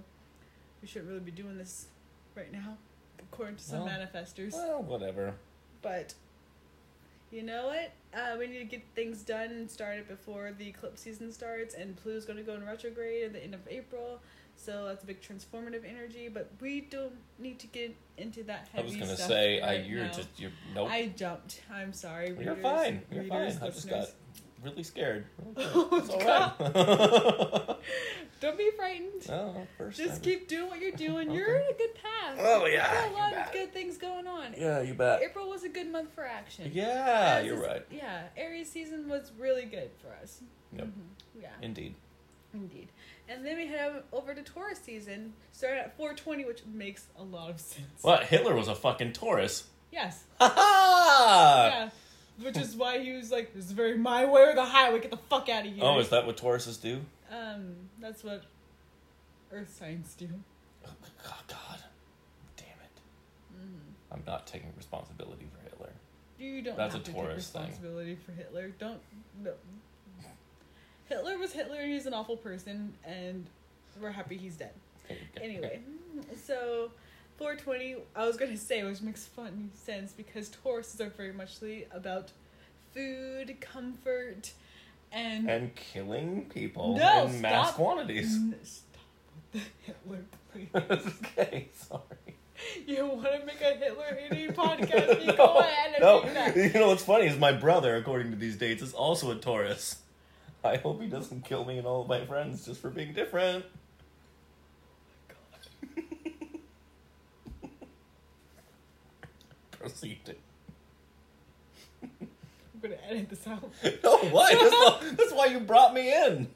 [0.81, 1.87] we shouldn't really be doing this
[2.35, 2.77] right now,
[3.19, 4.53] according to some Well, manifestors.
[4.53, 5.33] Well, whatever.
[5.81, 6.13] But
[7.31, 7.91] you know what?
[8.13, 11.95] Uh, we need to get things done and started before the eclipse season starts, and
[11.95, 14.19] Pluto's going to go in retrograde at the end of April.
[14.55, 18.77] So that's a big transformative energy, but we don't need to get into that I
[18.77, 20.11] heavy was gonna stuff say, I you're now.
[20.11, 20.89] just you're nope.
[20.91, 21.61] I jumped.
[21.73, 22.35] I'm sorry.
[22.37, 23.01] you're fine.
[23.09, 23.69] You're readers, fine.
[23.69, 24.15] I just got listeners.
[24.63, 25.25] Really scared.
[25.57, 27.75] Oh, It's all right.
[28.41, 29.27] Don't be frightened.
[29.29, 30.21] oh, first Just time.
[30.21, 31.27] keep doing what you're doing.
[31.27, 31.37] Okay.
[31.37, 32.37] You're in a good path.
[32.39, 34.55] Oh, yeah, Got a lot of good things going on.
[34.57, 35.21] Yeah, you bet.
[35.21, 36.71] April was a good month for action.
[36.73, 37.85] Yeah, As you're is- right.
[37.91, 40.41] Yeah, Aries season was really good for us.
[40.73, 40.85] Yep.
[40.87, 40.91] Mhm,
[41.41, 41.95] Yeah, Indeed.
[42.53, 42.89] indeed.
[43.27, 47.49] And then we head over to Taurus season, starting at 420, which makes a lot
[47.49, 48.01] of sense.
[48.01, 48.23] What?
[48.23, 49.67] Hitler was a fucking Taurus.
[49.91, 50.23] Yes.
[50.39, 51.69] Ha ha!
[51.73, 51.89] yeah.
[52.41, 54.99] Which is why he was like, "This is very my way or the highway.
[55.01, 57.01] Get the fuck out of here." Oh, is that what Tauruses do?
[57.31, 58.43] Um, that's what
[59.51, 60.27] Earth signs do.
[60.85, 60.89] Oh,
[61.23, 61.83] God, God.
[62.57, 63.55] Damn it.
[63.61, 63.79] Mhm.
[64.11, 65.91] I'm not taking responsibility for Hitler.
[66.37, 67.61] You don't That's a to Taurus take thing.
[67.71, 68.69] responsibility for Hitler.
[68.79, 69.01] Don't.
[69.43, 69.53] No.
[71.07, 73.45] Hitler was Hitler, and he's an awful person, and
[73.99, 74.73] we're happy he's dead.
[75.41, 75.81] Anyway,
[76.35, 76.91] so
[77.39, 82.31] 420, I was gonna say, which makes fun sense because Tauruses are very muchly about
[82.93, 84.51] food, comfort,
[85.11, 85.49] and.
[85.49, 88.35] And killing people No, in mass quantities.
[88.35, 88.83] N- Stop
[89.53, 90.25] with the Hitler,
[90.99, 91.13] please.
[91.23, 92.01] okay, sorry.
[92.85, 95.25] you want to make a Hitler hating podcast?
[95.25, 96.21] No, go ahead and no.
[96.23, 96.55] do that.
[96.57, 99.99] You know what's funny is my brother, according to these dates, is also a Taurus.
[100.61, 103.63] I hope he doesn't kill me and all of my friends just for being different.
[109.79, 110.35] Proceed.
[112.01, 112.09] I'm
[112.81, 113.71] gonna edit this out.
[114.03, 114.53] No, why?
[114.53, 116.47] That's, not, that's why you brought me in.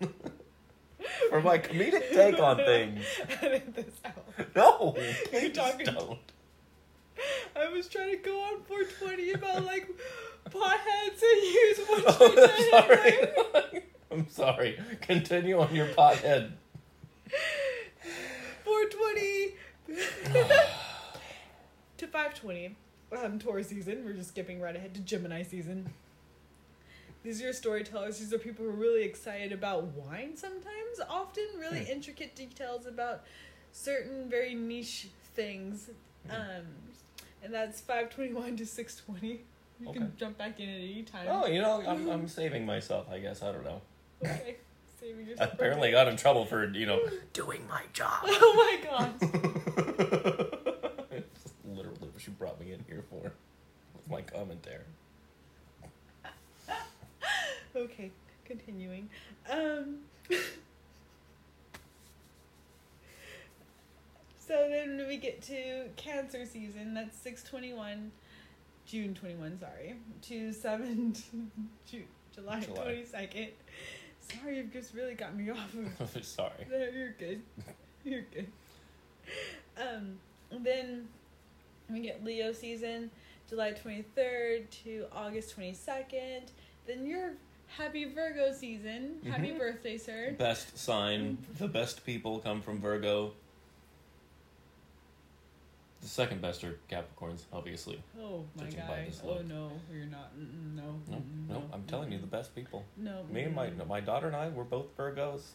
[1.30, 3.06] For my comedic take on things.
[3.42, 4.56] edit this out.
[4.56, 4.96] No,
[5.30, 6.20] please talking- don't.
[7.56, 9.88] I was trying to go on 420 about like
[10.50, 12.70] potheads and use oh, what Oh, you I'm
[13.70, 13.84] sorry.
[14.12, 14.80] I'm Sorry.
[15.02, 16.52] Continue on your pothead.
[18.66, 19.56] 420
[21.98, 22.76] to 520.
[23.22, 24.04] Um, Taurus season.
[24.06, 25.90] We're just skipping right ahead to Gemini season.
[27.24, 28.18] These are your storytellers.
[28.20, 31.92] These are people who are really excited about wine sometimes, often really Hmm.
[31.92, 33.24] intricate details about
[33.72, 35.90] certain very niche things.
[36.28, 36.32] Hmm.
[36.36, 36.66] Um,
[37.44, 39.42] and that's 521 to 620.
[39.80, 40.00] You Okay.
[40.00, 41.28] can jump back in at any time.
[41.30, 43.42] Oh, you know, I'm, I'm saving myself, I guess.
[43.42, 43.82] I don't know.
[44.24, 44.58] Okay.
[45.00, 45.54] Saving yourself.
[45.54, 47.00] apparently got in trouble for, you know,
[47.34, 48.24] doing my job.
[48.28, 50.43] Oh my god.
[52.26, 53.32] It's literally what she brought me in here for.
[53.96, 54.84] With my commentary.
[57.76, 58.12] Okay,
[58.46, 59.10] continuing.
[59.50, 60.02] Um,
[64.38, 66.94] so then we get to Cancer season.
[66.94, 68.12] That's six twenty one,
[68.86, 69.60] June twenty one.
[69.60, 71.14] Sorry, to seven
[71.90, 72.04] Ju-
[72.36, 72.84] July July.
[72.84, 73.48] twenty second.
[74.20, 76.24] Sorry, you've just really got me off of.
[76.24, 76.68] Sorry.
[76.70, 77.42] No, you're good.
[78.04, 78.48] You're good.
[79.82, 80.20] Um,
[80.52, 81.08] then
[81.90, 83.12] we get Leo season,
[83.50, 86.44] July 23rd to August 22nd.
[86.88, 87.34] Then your
[87.68, 89.20] happy Virgo season.
[89.26, 89.58] Happy Mhm.
[89.60, 90.36] birthday, sir.
[90.38, 91.38] Best sign.
[91.58, 93.34] The best people come from Virgo.
[96.02, 98.04] The second best are Capricorns, obviously.
[98.20, 99.06] Oh my Judging by guy.
[99.06, 100.38] this Oh no, you're not.
[100.38, 101.00] Mm-mm, no.
[101.10, 102.84] No, no, I'm telling you, the best people.
[102.98, 103.24] No.
[103.32, 105.52] Me and my my daughter and I, we're both Virgos.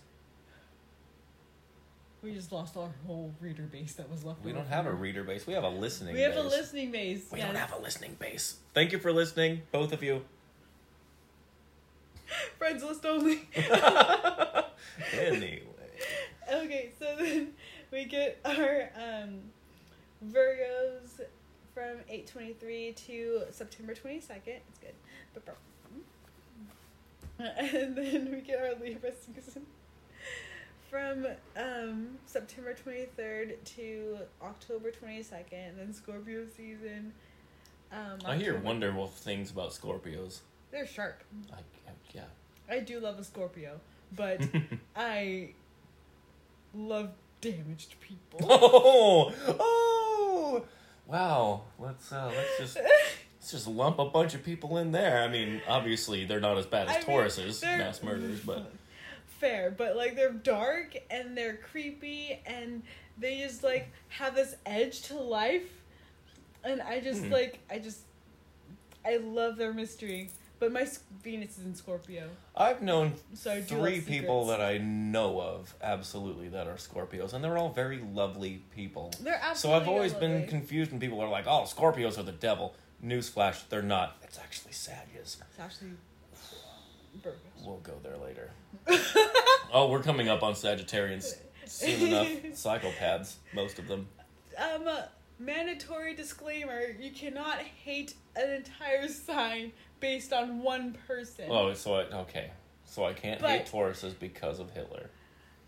[2.23, 4.45] We just lost our whole reader base that was left.
[4.45, 5.47] We don't have a reader base.
[5.47, 6.45] We have a listening We have base.
[6.45, 7.27] a listening base.
[7.31, 7.47] We yes.
[7.47, 8.57] don't have a listening base.
[8.75, 10.25] Thank you for listening, both of you.
[12.59, 13.49] Friends list only.
[15.13, 15.63] anyway.
[16.53, 17.53] Okay, so then
[17.93, 19.39] we get our um,
[20.27, 21.21] Virgos
[21.73, 24.21] from 823 to September 22nd.
[24.47, 24.95] It's good.
[27.57, 29.65] And then we get our Libra season
[30.89, 35.77] from um, September 23rd to October 22nd.
[35.77, 37.13] Then Scorpio season.
[37.93, 40.41] Um, I hear wonderful things about Scorpios.
[40.71, 41.23] They're sharp.
[41.53, 42.25] I, I yeah.
[42.71, 43.81] I do love a Scorpio,
[44.15, 44.41] but
[44.97, 45.51] I
[46.75, 48.41] love damaged people.
[48.51, 50.65] oh, oh,
[51.07, 51.63] wow.
[51.79, 52.77] Let's uh, let's just
[53.41, 55.23] let's just lump a bunch of people in there.
[55.23, 58.71] I mean, obviously they're not as bad as I Tauruses, they're- mass murders, but
[59.39, 62.83] fair, but like they're dark and they're creepy and
[63.19, 65.67] they just like have this edge to life,
[66.65, 67.33] and I just Hmm.
[67.33, 68.01] like I just
[69.05, 70.31] I love their mystery.
[70.61, 70.89] But my
[71.23, 76.67] Venus is in Scorpio, I've known so three people that I know of absolutely that
[76.67, 79.13] are Scorpios, and they're all very lovely people.
[79.21, 79.79] They're absolutely.
[79.79, 79.81] So.
[79.83, 82.75] I've always been confused when people are like, "Oh, Scorpios are the devil."
[83.05, 84.17] Newsflash: They're not.
[84.25, 85.37] It's actually Sagittarius.
[85.49, 85.91] It's actually
[87.65, 88.51] We'll go there later.
[89.73, 91.35] oh, we're coming up on Sagittarians
[91.67, 92.27] soon enough.
[92.53, 94.09] Psychopaths, most of them.
[94.57, 94.89] Um,
[95.39, 101.47] mandatory disclaimer: you cannot hate an entire sign based on one person.
[101.51, 102.51] Oh, so I, okay.
[102.85, 105.11] So I can't But- hate Tauruses because of Hitler.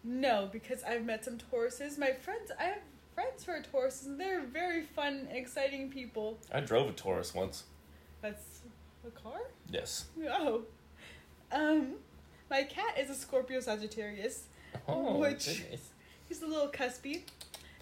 [0.03, 1.99] No, because I've met some Tauruses.
[1.99, 2.79] My friends, I have
[3.15, 6.39] friends who are Tauruses, and they're very fun, exciting people.
[6.51, 7.65] I drove a Taurus once.
[8.23, 8.63] That's
[9.07, 9.41] a car?
[9.69, 10.07] Yes.
[10.27, 10.63] Oh.
[11.53, 11.95] Um,
[12.51, 14.45] my cat is a Scorpio Sagittarius.
[14.89, 15.89] Oh, Which- goodness.
[16.29, 17.23] He's a little cuspy.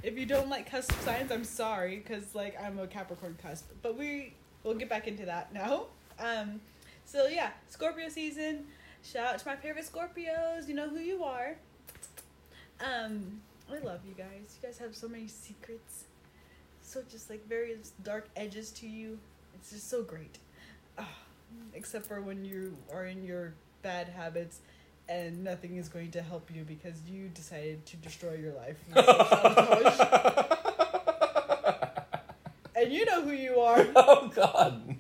[0.03, 3.67] If you don't like cusp signs, I'm sorry, because like I'm a Capricorn cusp.
[3.83, 4.33] But we
[4.65, 5.87] we'll get back into that now.
[6.19, 6.61] Um,
[7.05, 8.65] so yeah, Scorpio season.
[9.03, 10.67] Shout out to my favorite Scorpios.
[10.67, 11.57] You know who you are.
[12.81, 14.57] Um, I love you guys.
[14.63, 16.05] You guys have so many secrets.
[16.83, 19.19] So just like various dark edges to you.
[19.57, 20.39] It's just so great.
[20.97, 21.07] Ah,
[21.75, 24.61] except for when you are in your bad habits
[25.09, 28.77] and nothing is going to help you because you decided to destroy your life.
[32.81, 33.85] And you know who you are.
[33.97, 34.97] oh God.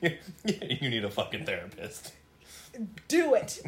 [0.00, 2.12] you need a fucking therapist.
[3.06, 3.62] Do it.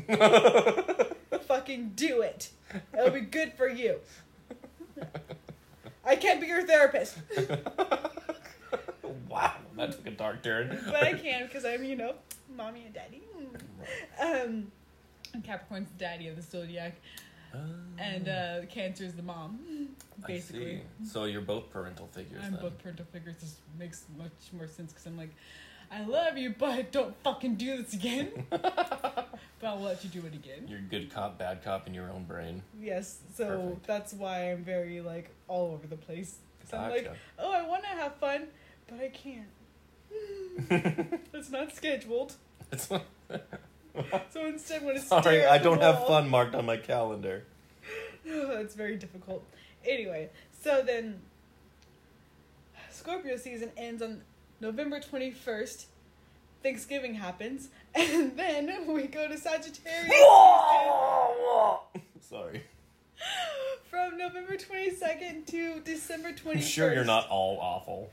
[1.47, 2.51] Fucking do it.
[2.93, 4.01] It'll be good for you.
[6.05, 7.17] I can't be your therapist,
[10.33, 10.85] that took a dark turn.
[10.93, 12.15] but I can because I'm, you know,
[12.57, 13.23] mommy and daddy.
[14.21, 14.71] Um,
[15.43, 16.95] Capricorn's the daddy of the zodiac,
[17.99, 19.89] and uh, Cancer's the mom.
[20.27, 21.09] Basically, I see.
[21.11, 22.63] So you're both parental figures I'm then.
[22.63, 23.37] both parental figures.
[23.39, 25.35] This makes much more sense because I'm like,
[25.91, 28.47] I love you, but don't fucking do this again.
[28.51, 29.29] but
[29.63, 30.67] I'll let you do it again.
[30.69, 32.63] You're good cop, bad cop in your own brain.
[32.81, 33.87] Yes, so Perfect.
[33.87, 36.39] that's why I'm very like all over the place.
[36.61, 38.47] 'Cause I'm like, oh, I want to have fun,
[38.89, 39.47] but I can't.
[41.33, 42.35] it's not scheduled.
[42.71, 47.45] It's So instead, when it's Sorry, I don't have fun marked on my calendar.
[48.25, 49.45] it's very difficult.
[49.87, 50.31] Anyway,
[50.63, 51.21] so then
[52.91, 54.23] Scorpio season ends on
[54.61, 55.87] November 21st.
[56.63, 60.15] Thanksgiving happens, and then we go to Sagittarius
[62.31, 62.63] Sorry.
[63.91, 66.53] from November 22nd to December 21st.
[66.53, 68.11] I'm sure you're not all awful.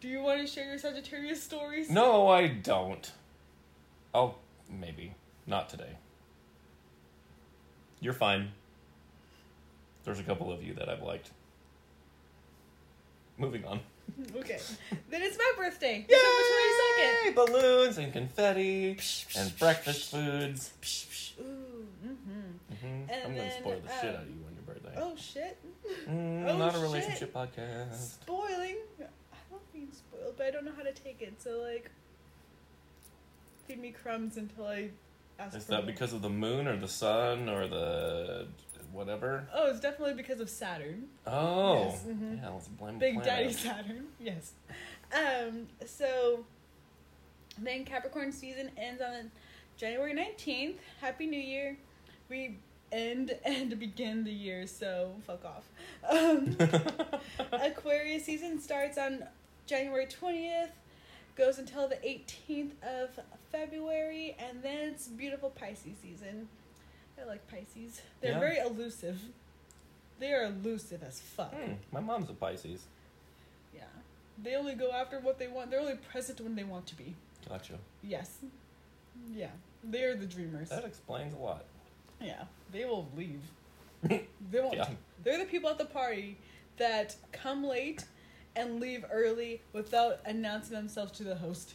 [0.00, 1.90] Do you want to share your Sagittarius stories?
[1.90, 3.10] No, I don't.
[4.14, 4.36] Oh,
[4.70, 5.14] maybe.
[5.46, 5.96] Not today.
[8.00, 8.52] You're fine.
[10.04, 11.30] There's a couple of you that I've liked.
[13.36, 13.80] Moving on.
[14.36, 14.58] Okay.
[15.10, 16.06] then it's my birthday, Yay!
[16.08, 17.34] December 22nd.
[17.34, 18.98] Balloons and confetti
[19.36, 20.72] and breakfast foods.
[21.38, 21.44] Ooh,
[22.02, 22.86] mm-hmm.
[22.86, 24.94] hmm I'm gonna spoil the shit um, out of you on your birthday.
[24.96, 25.58] Oh shit.
[26.08, 26.82] Mm, oh, not a shit.
[26.82, 27.94] relationship podcast.
[28.22, 28.76] Spoiling.
[30.36, 31.34] But I don't know how to take it.
[31.42, 31.90] So like,
[33.66, 34.90] feed me crumbs until I
[35.38, 35.56] ask.
[35.56, 35.86] Is that more.
[35.92, 38.46] because of the moon or the sun or the
[38.92, 39.46] whatever?
[39.54, 41.04] Oh, it's definitely because of Saturn.
[41.26, 42.40] Oh, Yes, mhm.
[42.42, 42.48] yeah.
[42.50, 43.30] Let's blame Big planet.
[43.30, 44.06] Daddy Saturn.
[44.20, 44.52] Yes.
[45.12, 45.66] Um.
[45.86, 46.44] So
[47.58, 49.30] then Capricorn season ends on
[49.76, 50.78] January nineteenth.
[51.00, 51.76] Happy New Year.
[52.28, 52.56] We
[52.92, 55.68] end and begin the year, so fuck off.
[56.08, 56.56] Um,
[57.52, 59.24] Aquarius season starts on
[59.68, 60.70] January 20th,
[61.36, 63.10] goes until the 18th of
[63.52, 66.48] February, and then it's beautiful Pisces season.
[67.20, 68.00] I like Pisces.
[68.20, 68.40] They're Yeah.
[68.40, 69.20] very elusive.
[70.18, 71.52] They are elusive as fuck.
[71.54, 72.86] Hmm, my mom's a Pisces.
[73.74, 73.82] Yeah.
[74.42, 75.70] They only go after what they want.
[75.70, 77.14] They're only present when they want to be.
[77.48, 77.78] Gotcha.
[78.02, 78.38] Yes.
[79.32, 79.50] Yeah.
[79.84, 80.70] They're the dreamers.
[80.70, 81.64] That explains a lot.
[82.20, 82.44] Yeah.
[82.72, 83.42] They will leave.
[84.50, 84.74] They won't.
[84.74, 84.88] Yeah.
[85.22, 86.36] They're the people at the party
[86.78, 88.04] that come late
[88.58, 91.74] and leave early without announcing themselves to the host.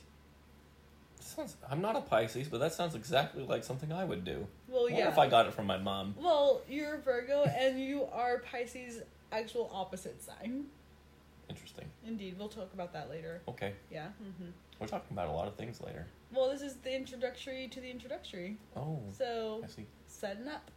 [1.19, 4.45] Sounds, I'm not a Pisces, but that sounds exactly like something I would do.
[4.67, 5.07] Well, What yeah.
[5.07, 6.13] if I got it from my mom?
[6.19, 10.65] Well, you're Virgo and you are Pisces' actual opposite sign.
[11.49, 11.85] Interesting.
[12.05, 13.41] Indeed, we'll talk about that later.
[13.47, 14.07] Okay, Yeah.
[14.39, 16.05] hmm we're talking about a lot of things later.
[16.33, 18.57] Well, this is the introductory to the introductory.
[18.75, 19.85] Oh, So, I see.
[20.07, 20.69] setting up.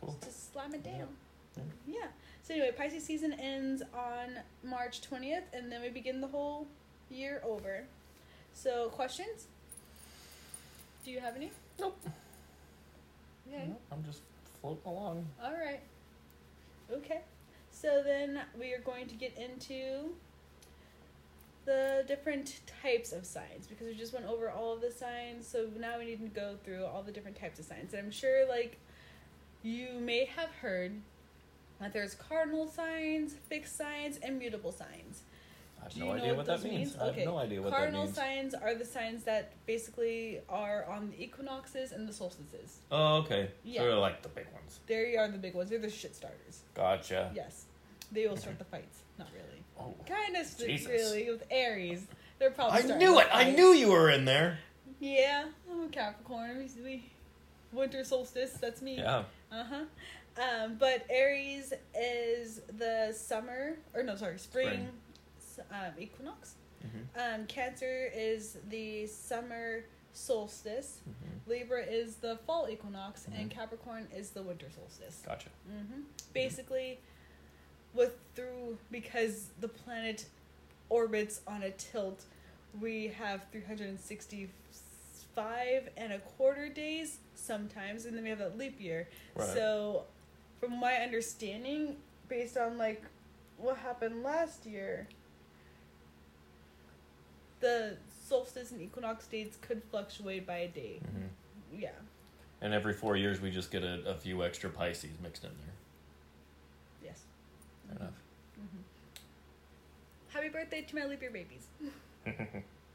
[0.00, 0.16] Cool.
[0.22, 0.98] Just slam it Yeah.
[0.98, 1.08] down.
[1.56, 1.62] Yeah.
[1.86, 2.06] Yeah.
[2.42, 6.66] So anyway, Pisces season ends on March 20th, and then we begin the whole
[7.08, 7.84] year over.
[8.52, 9.46] So questions?
[11.04, 11.52] Do you have any?
[11.78, 11.98] Nope.
[13.48, 13.66] Okay.
[13.68, 14.20] Nope, I'm just
[14.60, 15.26] floating along.
[15.42, 15.80] All right.
[16.92, 17.20] Okay.
[17.70, 20.12] So then we are going to get into
[21.64, 25.46] the different types of signs because we just went over all of the signs.
[25.46, 27.94] So now we need to go through all the different types of signs.
[27.94, 28.78] And I'm sure like
[29.62, 30.92] you may have heard
[31.82, 35.22] that there's cardinal signs, fixed signs, and mutable signs.
[35.80, 36.90] I have Do no you know idea what what that means.
[36.92, 36.96] means?
[36.96, 37.24] I have Okay.
[37.24, 38.52] no idea what Cardinal that means.
[38.52, 42.78] signs are the signs that basically are on the equinoxes and the solstices.
[42.92, 43.50] Oh, okay.
[43.64, 43.80] Yeah.
[43.80, 44.78] So they're like the big ones.
[44.86, 45.70] They are the big ones.
[45.70, 46.60] They're the shit starters.
[46.74, 47.32] Gotcha.
[47.34, 47.64] Yes.
[48.12, 48.98] They will start the fights.
[49.18, 49.62] Not really.
[49.80, 49.94] Oh.
[50.06, 50.86] Kind of Jesus.
[50.88, 52.06] really with Aries.
[52.38, 52.92] They're probably.
[52.92, 53.26] I knew it.
[53.32, 54.58] I knew you were in there.
[55.00, 56.68] Yeah, I'm a Capricorn.
[56.84, 57.10] We
[57.72, 58.52] winter solstice.
[58.52, 58.98] That's me.
[58.98, 59.24] Yeah.
[59.50, 59.84] Uh huh.
[60.38, 64.88] Um, but Aries is the summer, or no, sorry, spring,
[65.40, 65.66] Spring.
[65.70, 66.54] um, equinox.
[66.80, 71.00] hmm Um, Cancer is the summer solstice.
[71.04, 73.54] hmm Libra is the fall equinox, and Mhm.
[73.54, 75.20] Capricorn is the winter solstice.
[75.26, 75.50] Gotcha.
[75.66, 76.98] hmm Basically,
[77.92, 80.24] with through because the planet
[80.88, 82.24] orbits on a tilt,
[82.80, 89.08] we have 365 and a quarter days sometimes, and then we have that leap year.
[89.34, 89.48] Right.
[89.48, 90.04] So,
[90.62, 91.96] from my understanding,
[92.28, 93.02] based on like
[93.58, 95.08] what happened last year,
[97.58, 97.96] the
[98.28, 101.00] solstice and equinox dates could fluctuate by a day.
[101.00, 101.26] hmm
[101.80, 101.90] Yeah.
[102.60, 107.10] And every four years, we just get a, a few extra Pisces mixed in there.
[107.10, 107.22] Yes.
[107.90, 107.98] Enough.
[107.98, 108.08] Fair
[108.62, 108.78] hmm
[110.28, 111.66] Happy birthday to my leap year babies.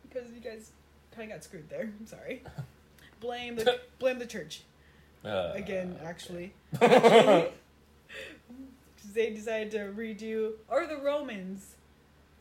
[0.09, 0.71] Because you guys
[1.11, 1.91] kind of got screwed there.
[1.99, 2.43] I'm sorry.
[3.19, 4.61] Blame the blame the church
[5.27, 5.95] Uh, again.
[5.99, 6.05] okay.
[6.05, 7.51] Actually, Actually,
[8.97, 11.75] 'cause they decided to redo or the Romans.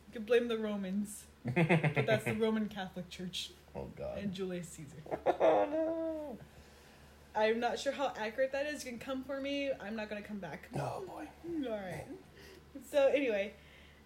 [0.07, 4.17] You can blame the Romans, but that's the Roman Catholic Church oh God.
[4.19, 5.19] and Julius Caesar.
[5.41, 6.37] oh no.
[7.35, 8.83] I'm not sure how accurate that is.
[8.83, 9.69] You can come for me.
[9.79, 10.69] I'm not gonna come back.
[10.75, 11.27] Oh boy.
[11.69, 12.05] All right.
[12.91, 13.53] So anyway,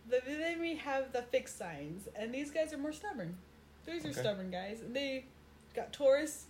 [0.09, 3.37] the, then we have the fixed signs, and these guys are more stubborn.
[3.85, 4.79] These are stubborn guys.
[4.91, 5.25] They
[5.75, 6.45] got Taurus,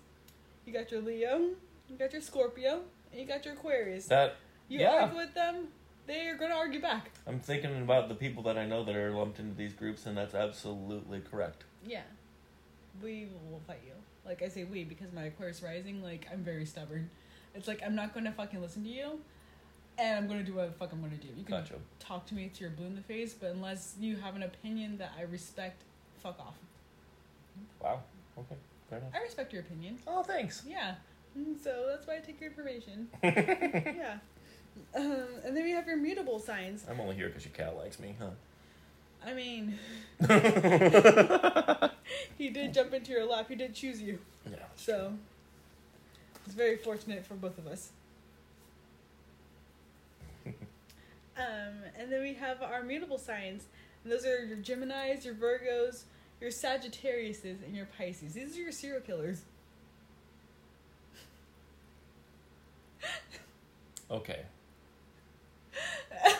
[0.65, 1.49] you got your Leo,
[1.91, 4.05] you got your Scorpio, and you got your Aquarius.
[4.05, 4.35] That
[4.69, 5.01] you yeah.
[5.01, 5.67] argue with them,
[6.07, 7.11] they are gonna argue back.
[7.27, 10.17] I'm thinking about the people that I know that are lumped into these groups, and
[10.17, 11.63] that's absolutely correct.
[11.85, 12.03] Yeah,
[13.01, 13.93] we will fight you.
[14.25, 17.09] like I say we because my Aquarius rising, like I'm very stubborn.
[17.53, 19.19] It's like I'm not gonna fucking listen to you,
[19.97, 21.27] and I'm gonna do what the fuck I'm gonna do.
[21.27, 21.75] You can Gotcha.
[21.99, 24.97] talk to me till you're blue in the face, but unless you have an opinion
[24.99, 25.81] that I respect,
[26.23, 26.55] fuck off.
[27.81, 28.01] Wow.
[28.37, 28.55] Okay.
[28.89, 29.11] Fair enough.
[29.13, 29.97] I respect your opinion.
[30.07, 30.63] Oh, thanks.
[30.67, 30.95] Yeah,
[31.63, 33.07] so that's why I take your information.
[33.23, 34.17] yeah,
[34.95, 36.85] um, and then we have your mutable signs.
[36.89, 38.31] I'm only here because your cat likes me, huh?
[39.25, 39.77] I mean,
[42.37, 43.47] he did jump into your lap.
[43.49, 44.17] He did choose you.
[44.49, 44.57] yeah.
[44.75, 45.13] So
[46.45, 47.91] it's very fortunate for both of us.
[50.45, 50.55] um,
[51.97, 53.65] and then we have our mutable signs.
[54.03, 56.03] And those are your Geminis, your Virgos,
[56.39, 58.33] your Sagittariuses, and your Pisces.
[58.33, 59.43] These are your serial killers.
[64.11, 64.41] Okay.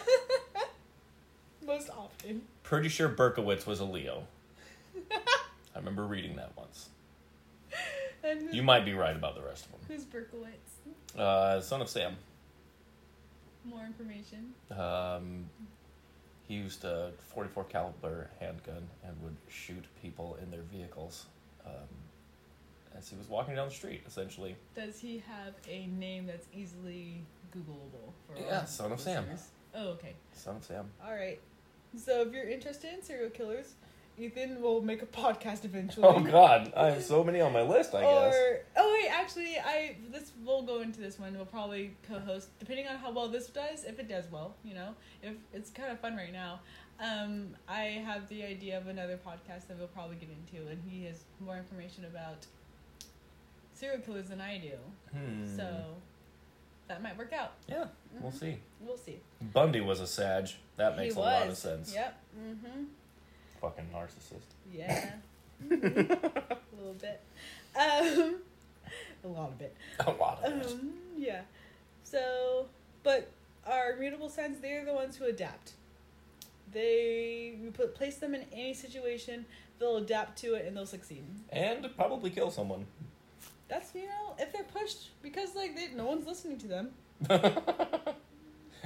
[1.66, 2.42] Most often.
[2.64, 4.24] Pretty sure Berkowitz was a Leo.
[5.12, 6.90] I remember reading that once.
[8.24, 9.80] And You might be right about the rest of them.
[9.88, 11.18] who's Berkowitz?
[11.20, 12.16] Uh, son of Sam.
[13.66, 14.54] More information.
[14.72, 15.46] Um,
[16.48, 21.26] he used a 44 caliber handgun and would shoot people in their vehicles
[21.66, 21.72] um,
[22.98, 24.02] as he was walking down the street.
[24.06, 27.22] Essentially, Does he have a name that's easily
[27.56, 29.26] Googleable for Yeah, Son of Sam.
[29.74, 30.16] Oh, okay.
[30.34, 30.90] son of Sam.
[31.06, 31.40] All right.
[31.98, 33.74] So if you're interested in serial killers,
[34.18, 36.06] Ethan will make a podcast eventually.
[36.08, 37.94] Oh God, I have so many on my list.
[37.94, 38.36] I or guess.
[38.78, 41.34] oh wait, actually, I this we'll go into this one.
[41.34, 43.84] We'll probably co-host depending on how well this does.
[43.84, 44.90] If it does well, you know,
[45.24, 46.60] if it's kind of fun right now.
[47.00, 51.06] Um, I have the idea of another podcast that we'll probably get into, and he
[51.06, 52.46] has more information about
[53.74, 55.18] serial killers than I do.
[55.18, 55.56] Hmm.
[55.56, 55.96] So
[56.92, 57.54] that might work out.
[57.70, 57.86] yeah,
[58.20, 58.40] we'll Mhm.
[58.40, 58.58] see.
[58.82, 59.20] We'll see.
[59.42, 60.50] Bundy was a Sag.
[60.76, 61.94] That makes a lot of sense.
[61.94, 62.18] Yep.
[62.38, 62.84] Mm-hmm.
[63.62, 64.50] Fucking narcissist.
[64.74, 65.12] Yeah.
[65.72, 65.74] a
[66.78, 67.22] little bit.
[67.80, 68.42] Um,
[69.24, 69.76] a lot of it.
[70.00, 70.72] A lot of it.
[70.72, 71.42] Um, yeah.
[72.04, 72.66] So,
[73.04, 73.30] but
[73.66, 75.74] our mutable signs, they're the ones who adapt.
[76.74, 79.46] They, you put place them in any situation,
[79.80, 81.24] they'll adapt to it and they'll succeed.
[81.52, 82.86] And probably kill someone.
[83.72, 86.90] That's, you know, if they're pushed, because, like, they, no one's listening to them.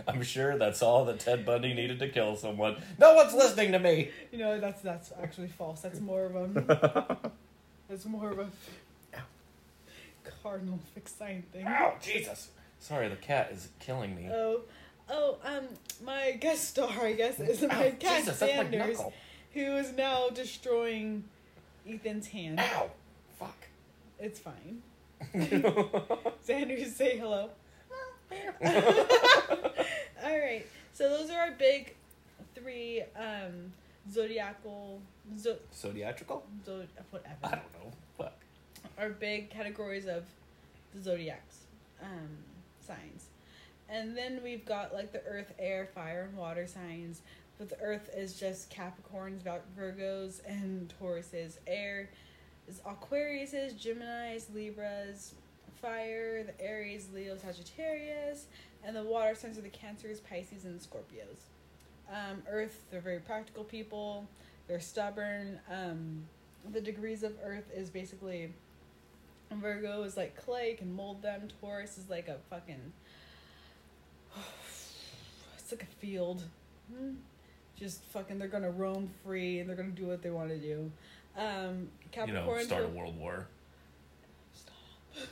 [0.08, 2.76] I'm sure that's all that Ted Bundy needed to kill someone.
[3.00, 4.12] No one's listening to me.
[4.32, 5.82] You know, that's, that's actually false.
[5.82, 7.32] That's more of a,
[7.90, 8.48] that's more of a
[10.44, 11.66] cardinal sign thing.
[11.66, 12.52] Ow, Jesus.
[12.78, 14.30] Sorry, the cat is killing me.
[14.32, 14.62] Oh,
[15.10, 15.66] oh, um,
[16.04, 19.02] my guest star, I guess, is my Ow, cat Jesus, Sanders,
[19.56, 21.24] who is now destroying
[21.88, 22.60] Ethan's hand.
[22.60, 22.92] Ow.
[24.26, 24.82] It's fine.
[26.42, 27.50] Sanders, say hello.
[28.66, 30.66] All right.
[30.94, 31.94] So those are our big
[32.56, 33.72] three um,
[34.12, 35.00] zodiacal
[35.38, 36.42] zo- Zodiatrical?
[36.66, 37.36] zo- whatever.
[37.44, 37.92] I don't know.
[38.18, 38.34] Fuck.
[38.98, 40.24] Our big categories of
[40.96, 41.60] the zodiacs
[42.02, 42.30] um,
[42.88, 43.26] signs,
[43.90, 47.22] and then we've got like the Earth, Air, Fire, and Water signs.
[47.60, 49.44] But the Earth is just Capricorns,
[49.80, 51.58] Virgos, and Tauruses.
[51.68, 52.10] Air
[52.68, 55.34] is Aquariuses, Gemini's, Libras.
[55.82, 58.48] Fire, the Aries, Leo, Sagittarius,
[58.84, 61.50] and the water signs are the Cancers, Pisces, and Scorpios.
[62.10, 64.28] Um, Earth, they're very practical people.
[64.68, 65.60] They're stubborn.
[65.72, 66.24] Um,
[66.72, 68.52] the degrees of Earth is basically
[69.52, 71.48] Virgo is like clay, can mold them.
[71.62, 72.94] Taurus is like a fucking.
[75.58, 76.44] It's like a field.
[76.96, 77.14] Hmm.
[77.76, 80.92] Just fucking, they're gonna roam free and they're gonna do what they want to do.
[81.38, 81.90] Um,
[82.28, 83.48] You know, start a world war.
[84.54, 84.76] Stop.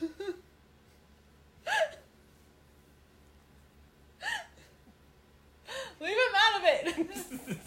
[6.00, 6.96] Leave him out of it.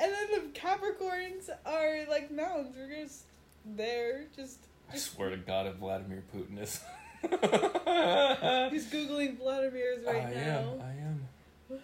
[0.00, 2.74] and then the Capricorns are like mountains.
[2.76, 3.22] We're just
[3.64, 4.58] there, just.
[4.92, 6.80] I swear to God, if Vladimir Putin is.
[8.72, 10.74] He's googling Vladimir's right I now.
[10.74, 10.80] am.
[10.82, 11.26] I am.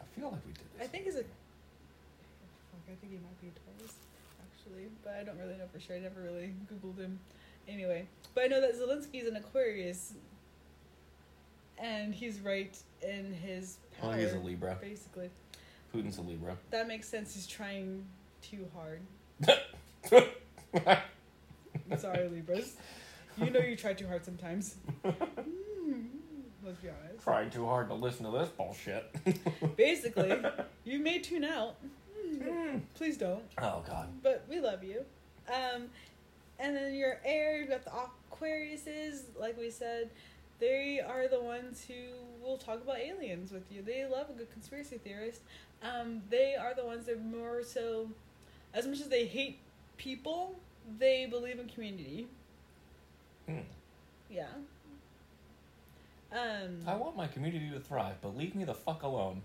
[0.00, 0.82] I feel like we did this.
[0.82, 1.24] I think is a.
[2.92, 3.94] I think he might be a Taurus,
[4.52, 5.96] actually, but I don't really know for sure.
[5.96, 7.18] I never really googled him.
[7.66, 10.14] Anyway, but I know that Zelensky's an Aquarius,
[11.78, 14.10] and he's right in his power.
[14.10, 14.76] Well, he's a Libra.
[14.80, 15.30] Basically,
[15.94, 16.56] Putin's a Libra.
[16.70, 17.32] that makes sense.
[17.34, 18.04] He's trying
[18.42, 19.00] too hard.
[20.10, 20.28] I'm
[21.98, 22.76] sorry, Libras.
[23.38, 24.76] You know you try too hard sometimes.
[25.04, 26.04] Mm,
[26.64, 27.24] Let's be honest.
[27.24, 29.10] Trying too hard to listen to this bullshit.
[29.76, 30.32] Basically,
[30.84, 31.76] you may tune out.
[32.52, 33.42] Mm, Please don't.
[33.58, 34.08] oh God.
[34.22, 35.04] but we love you.
[35.48, 35.88] Um,
[36.58, 37.90] and then your air, you've got the
[38.30, 40.10] Aquariuses, like we said,
[40.60, 43.82] they are the ones who will talk about aliens with you.
[43.82, 45.40] They love a good conspiracy theorist.
[45.82, 48.08] Um, they are the ones that more so,
[48.72, 49.58] as much as they hate
[49.96, 50.54] people,
[50.98, 52.28] they believe in community.
[53.48, 53.58] Hmm.
[54.30, 54.46] Yeah.
[56.32, 59.42] Um, I want my community to thrive, but leave me the fuck alone.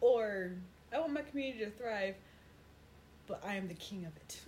[0.00, 0.50] or
[0.94, 2.14] I want my community to thrive,
[3.26, 4.38] but I am the king of it.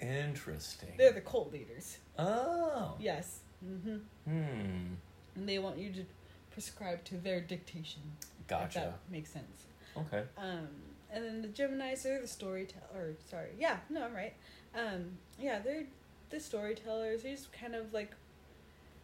[0.00, 0.90] Interesting.
[0.96, 1.98] They're the cult leaders.
[2.18, 2.94] oh.
[3.00, 3.40] Yes.
[3.60, 4.94] hmm Hmm.
[5.34, 6.04] And they want you to
[6.50, 8.02] prescribe to their dictation.
[8.48, 8.78] Gotcha.
[8.80, 9.66] that makes sense.
[9.96, 10.22] Okay.
[10.36, 10.68] Um,
[11.10, 12.82] and then the Geminis are the storyteller.
[12.94, 14.34] Or sorry, yeah, no, I'm right.
[14.74, 15.84] Um, yeah, they're
[16.30, 17.22] the storytellers.
[17.22, 18.12] They're just kind of like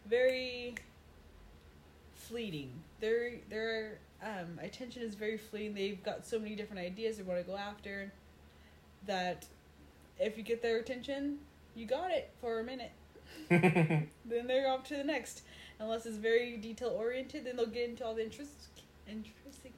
[0.05, 0.75] very
[2.15, 2.71] fleeting.
[2.99, 5.73] Their their um, attention is very fleeting.
[5.73, 8.11] They've got so many different ideas they want to go after.
[9.07, 9.45] That
[10.19, 11.39] if you get their attention,
[11.75, 12.91] you got it for a minute.
[13.49, 15.43] Then they're off to the next.
[15.79, 18.51] Unless it's very detail oriented, then they'll get into all the interest,
[19.07, 19.71] interesting.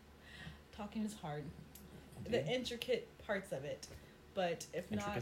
[0.75, 1.43] Talking is hard.
[2.29, 3.87] The intricate parts of it,
[4.33, 5.15] but if not,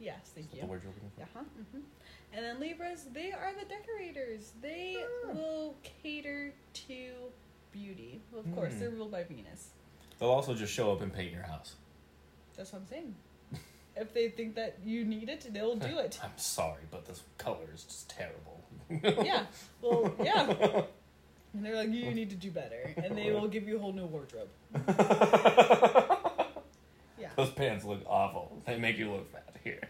[0.00, 0.60] yes, thank you.
[0.60, 1.22] the word you're looking for?
[1.22, 1.44] Uh huh.
[1.72, 1.80] hmm
[2.34, 4.52] And then Libras, they are the decorators.
[4.60, 5.32] They Ah.
[5.32, 6.52] will cater
[6.88, 7.04] to
[7.82, 8.20] beauty.
[8.32, 8.80] Well, of course, Hmm.
[8.80, 9.70] they're ruled by Venus.
[10.18, 11.74] They'll also just show up and paint your house.
[12.56, 13.14] That's what I'm saying.
[13.96, 16.18] if they think that you need it, they'll do it.
[16.24, 18.60] I'm sorry, but this color is just terrible.
[19.24, 19.46] yeah.
[19.82, 20.82] Well, yeah.
[21.54, 23.92] And they're like, you need to do better, and they will give you a whole
[23.92, 24.50] new wardrobe.
[27.18, 27.30] Yeah.
[27.36, 28.62] Those pants look awful.
[28.66, 29.56] They make you look fat.
[29.64, 29.80] Here.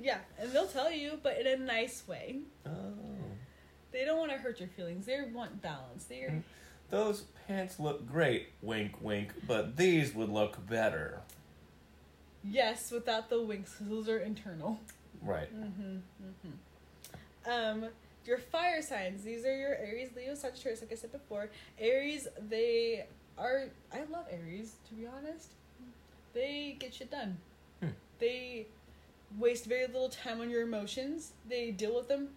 [0.00, 2.40] Yeah, and they'll tell you, but in a nice way.
[2.64, 2.70] Oh.
[3.92, 5.06] They don't want to hurt your feelings.
[5.06, 6.04] They want balance.
[6.04, 6.42] They're Mm.
[6.90, 11.20] Those pants look great, wink, wink, but these would look better.
[12.42, 14.80] yes, without the winks, those are internal.
[15.22, 15.54] Right.
[15.54, 15.96] Mm-hmm.
[16.24, 17.50] Mm-hmm.
[17.50, 17.90] Um,
[18.26, 19.22] your fire signs.
[19.22, 20.80] These are your Aries, Leo, Sagittarius.
[20.82, 22.26] Like I said before, Aries.
[22.48, 23.06] They
[23.38, 23.64] are.
[23.92, 24.74] I love Aries.
[24.88, 25.48] To be honest,
[26.34, 27.36] they get shit done.
[27.80, 27.88] Hmm.
[28.18, 28.66] They
[29.38, 31.32] waste very little time on your emotions.
[31.48, 32.28] They deal with them.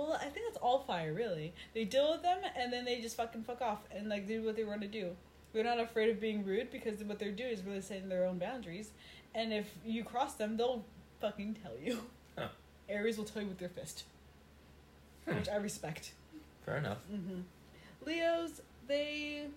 [0.00, 1.52] Well, I think that's all fire, really.
[1.74, 4.56] They deal with them and then they just fucking fuck off and like do what
[4.56, 5.10] they want to do.
[5.52, 8.38] They're not afraid of being rude because what they're doing is really setting their own
[8.38, 8.90] boundaries.
[9.34, 10.84] And if you cross them, they'll
[11.20, 11.98] fucking tell you.
[12.38, 12.48] Huh.
[12.88, 14.04] Aries will tell you with their fist,
[15.26, 15.34] Hmm.
[15.36, 16.12] which I respect.
[16.64, 16.98] Fair enough.
[17.10, 17.40] hmm
[18.06, 19.48] Leos, they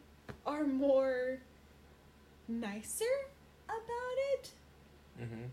[0.45, 1.37] are more
[2.49, 3.05] nicer
[3.69, 4.51] about it.
[5.21, 5.43] Mm-hmm.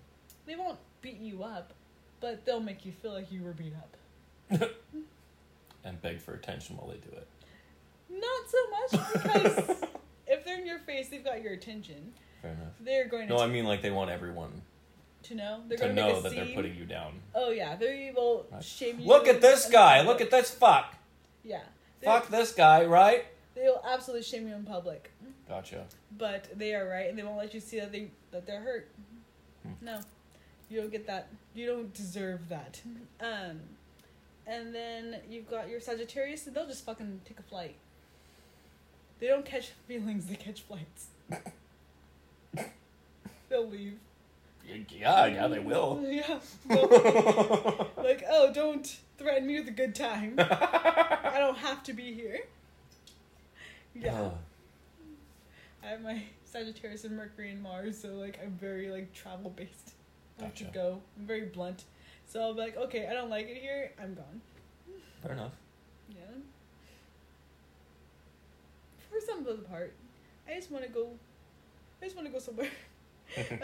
[0.46, 1.72] They won't beat you up,
[2.20, 3.96] but they'll make you feel like you were beat up.
[5.82, 7.26] And beg for attention while they do it.
[8.10, 9.82] Not so much because
[10.26, 12.12] if they're in your face, they've got your attention.
[12.42, 12.72] Fair enough.
[12.80, 14.60] They're going to No, I mean like they want everyone
[15.24, 15.60] to know.
[15.68, 17.14] They're to going to know that they're putting you down.
[17.34, 18.62] Oh yeah, they will Right.
[18.62, 19.06] shame you.
[19.06, 20.02] Look at this guy.
[20.02, 20.94] Look at this fuck.
[21.44, 21.62] Yeah.
[22.02, 23.24] Fuck this guy, right?
[23.54, 25.10] They will absolutely shame you in public,
[25.48, 25.84] Gotcha.
[26.16, 28.88] but they are right, and they won't let you see that they that they're hurt.
[29.62, 29.84] Hmm.
[29.84, 30.00] No,
[30.70, 31.28] you don't get that.
[31.54, 32.80] You don't deserve that.
[33.22, 33.60] Um,
[34.50, 37.76] and then you've got your Sagittarius, and they'll just fucking take a flight.
[39.20, 41.06] They don't catch feelings; they catch flights.
[43.48, 43.98] They'll leave.
[44.90, 46.00] Yeah, yeah, they will.
[46.08, 46.38] Yeah.
[47.96, 50.34] Like, oh, don't threaten me with a good time.
[50.38, 52.40] I don't have to be here.
[53.94, 54.20] Yeah.
[54.20, 54.32] Ugh.
[55.82, 59.92] I have my Sagittarius and Mercury and Mars, so like I'm very like travel based.
[60.38, 61.00] I like to go.
[61.18, 61.84] I'm very blunt.
[62.30, 64.40] So I'll be like, okay, I don't like it here, I'm gone.
[65.20, 65.50] Fair enough.
[66.08, 66.16] Yeah.
[69.10, 69.92] For some of the part.
[70.48, 71.08] I just wanna go
[72.00, 72.70] I just wanna go somewhere.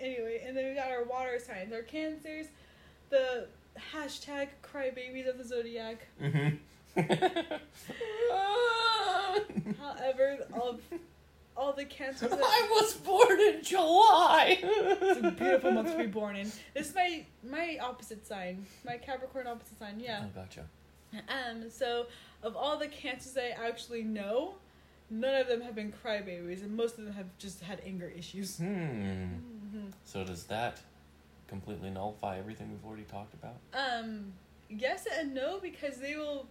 [0.00, 2.46] anyway, and then we got our water signs, our cancers,
[3.10, 3.48] the
[3.94, 6.06] hashtag crybabies of the zodiac.
[6.22, 6.56] Mm-hmm.
[9.78, 10.80] However, of
[11.56, 14.58] all the cancers that I was born in July.
[14.62, 16.50] It's a beautiful month to be born in.
[16.74, 20.00] This is my my opposite sign, my Capricorn opposite sign.
[20.00, 20.24] Yeah.
[20.24, 20.64] Oh, gotcha.
[21.12, 21.70] Um.
[21.70, 22.06] So
[22.42, 24.54] of all the cancers I actually know,
[25.10, 28.58] none of them have been crybabies, and most of them have just had anger issues.
[28.58, 28.64] Hmm.
[28.64, 30.80] hmm So does that
[31.48, 33.56] completely nullify everything we've already talked about?
[33.74, 34.32] Um.
[34.74, 36.46] Yes and no because they will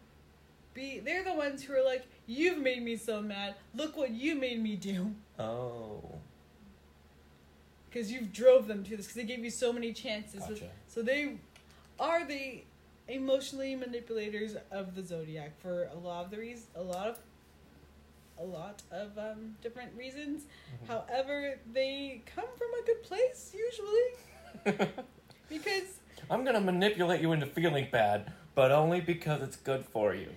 [0.74, 0.99] be.
[0.99, 3.55] They're the ones who are like, "You've made me so mad.
[3.76, 6.01] Look what you made me do." Oh.
[7.89, 9.07] Because you've drove them to this.
[9.07, 10.41] Because they gave you so many chances.
[10.45, 10.69] Gotcha.
[10.88, 11.36] So they
[11.99, 12.63] are the
[13.07, 17.19] emotionally manipulators of the zodiac for a lot of the reasons, a lot of,
[18.39, 20.43] a lot of um, different reasons.
[20.43, 20.88] Mhm.
[20.88, 24.88] However, they come from a good place usually
[25.49, 25.99] because
[26.30, 30.30] I'm gonna manipulate you into feeling bad, but only because it's good for you.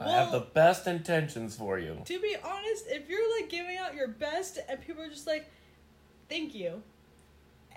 [0.00, 2.00] I have the best intentions for you.
[2.04, 5.46] to be honest, if you're like giving out your best and people are just like,
[6.28, 6.82] "Thank you,"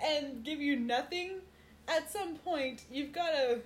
[0.00, 1.40] and give you nothing,
[1.88, 3.60] at some point you've got to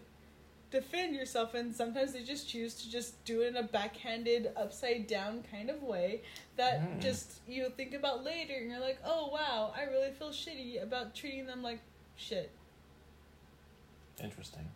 [0.70, 5.06] defend yourself and sometimes they just choose to just do it in a backhanded upside
[5.06, 6.22] down kind of way
[6.56, 7.00] that Mm.
[7.00, 11.14] just you think about later and you're like oh wow i really feel shitty about
[11.14, 11.78] treating them like
[12.16, 12.50] shit
[14.22, 14.68] Interesting.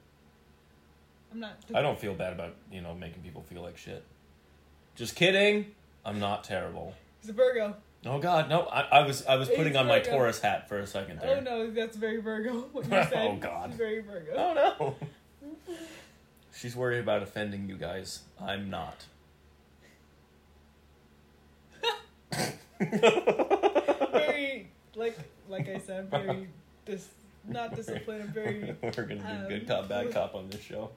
[1.32, 4.04] I'm not I don't feel bad about you know making people feel like shit.
[4.96, 5.66] Just kidding.
[6.04, 6.94] I'm not terrible.
[7.20, 7.76] He's a virgo
[8.06, 8.62] Oh God, no!
[8.62, 11.36] I, I was I was putting It's on my Taurus hat for a second there.
[11.36, 13.74] oh no that's very virgo what you Oh, God.
[13.74, 15.76] Very virgo Oh no!
[16.54, 18.20] She's worried about offending you guys.
[18.40, 19.04] I'm not.
[24.12, 25.16] very like
[25.48, 26.48] like i said very
[26.86, 27.08] dis
[27.46, 30.90] not disciplined i'm very We're gonna do Um, good cop, bad cop on this show.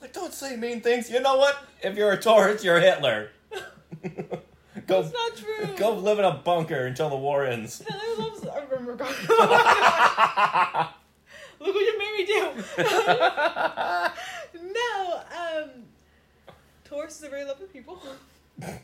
[0.00, 1.10] Like, don't say mean things.
[1.10, 1.56] You know what?
[1.82, 3.30] If you're a Taurus, you're Hitler.
[4.86, 5.66] go, That's not true.
[5.76, 7.78] go live in a bunker until the war ends.
[7.86, 8.44] Hitler loves.
[8.46, 8.92] I remember.
[11.60, 12.50] Look what you made me do.
[14.74, 15.70] no, um,
[16.84, 17.98] Taurus are very lovely people.
[18.60, 18.80] Hitler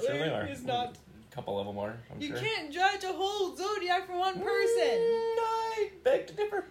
[0.00, 0.96] sure is not.
[1.30, 1.94] A couple of them are.
[2.10, 2.38] I'm You sure.
[2.38, 4.98] can't judge a whole zodiac for one Mm, person.
[5.38, 6.64] I beg to differ.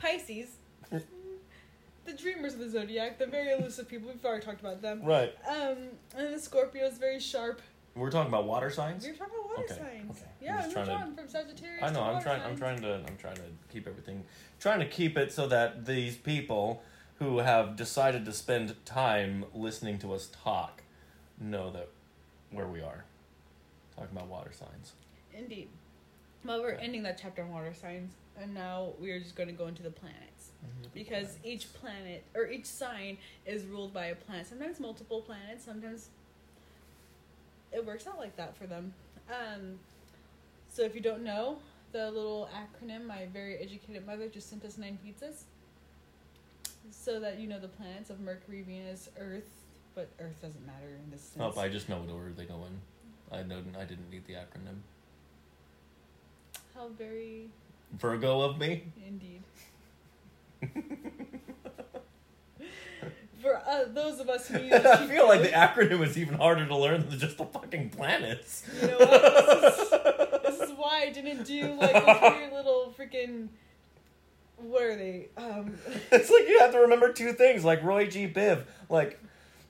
[0.00, 0.48] Pisces,
[0.90, 4.08] the dreamers of the zodiac, the very elusive people.
[4.10, 5.02] We've already talked about them.
[5.04, 5.34] Right.
[5.48, 5.76] Um,
[6.16, 7.60] and the Scorpio is very sharp.
[7.94, 9.04] We're talking about water signs.
[9.04, 10.18] We're talking about water Okay, signs.
[10.18, 10.30] okay.
[10.40, 11.82] I'm Yeah, just we trying moved to- from Sagittarius.
[11.82, 12.02] I to know.
[12.02, 12.42] I'm water trying.
[12.42, 12.94] I'm trying to.
[13.06, 14.24] I'm trying to keep everything.
[14.58, 16.82] Trying to keep it so that these people
[17.18, 20.82] who have decided to spend time listening to us talk
[21.38, 21.88] know that
[22.50, 23.04] where we are.
[23.96, 24.92] Talking about water signs.
[25.34, 25.68] Indeed.
[26.44, 29.54] Well, we're ending that chapter on water signs, and now we are just going to
[29.54, 30.50] go into the planets
[30.94, 34.46] because each planet or each sign is ruled by a planet.
[34.46, 35.64] Sometimes multiple planets.
[35.64, 36.08] Sometimes
[37.72, 38.92] it works out like that for them.
[39.28, 39.78] Um,
[40.68, 41.58] so if you don't know
[41.92, 45.42] the little acronym, my very educated mother just sent us nine pizzas,
[46.90, 49.48] so that you know the planets of Mercury, Venus, Earth.
[49.94, 51.54] But Earth doesn't matter in this sense.
[51.56, 53.36] Oh, I just know what order they go in.
[53.36, 53.58] I know.
[53.78, 54.78] I didn't need the acronym.
[56.74, 57.50] How very
[57.98, 58.84] Virgo of me.
[59.06, 59.42] Indeed.
[63.40, 66.76] For uh, those of us who I feel like the acronym is even harder to
[66.76, 68.64] learn than just the fucking planets.
[68.82, 69.62] You know what?
[69.62, 69.90] This is,
[70.58, 73.48] this is why I didn't do like a weird little freaking.
[74.58, 75.28] What are they?
[75.38, 75.74] Um,
[76.12, 78.28] It's like you have to remember two things, like Roy G.
[78.28, 78.64] Biv.
[78.90, 79.18] Like,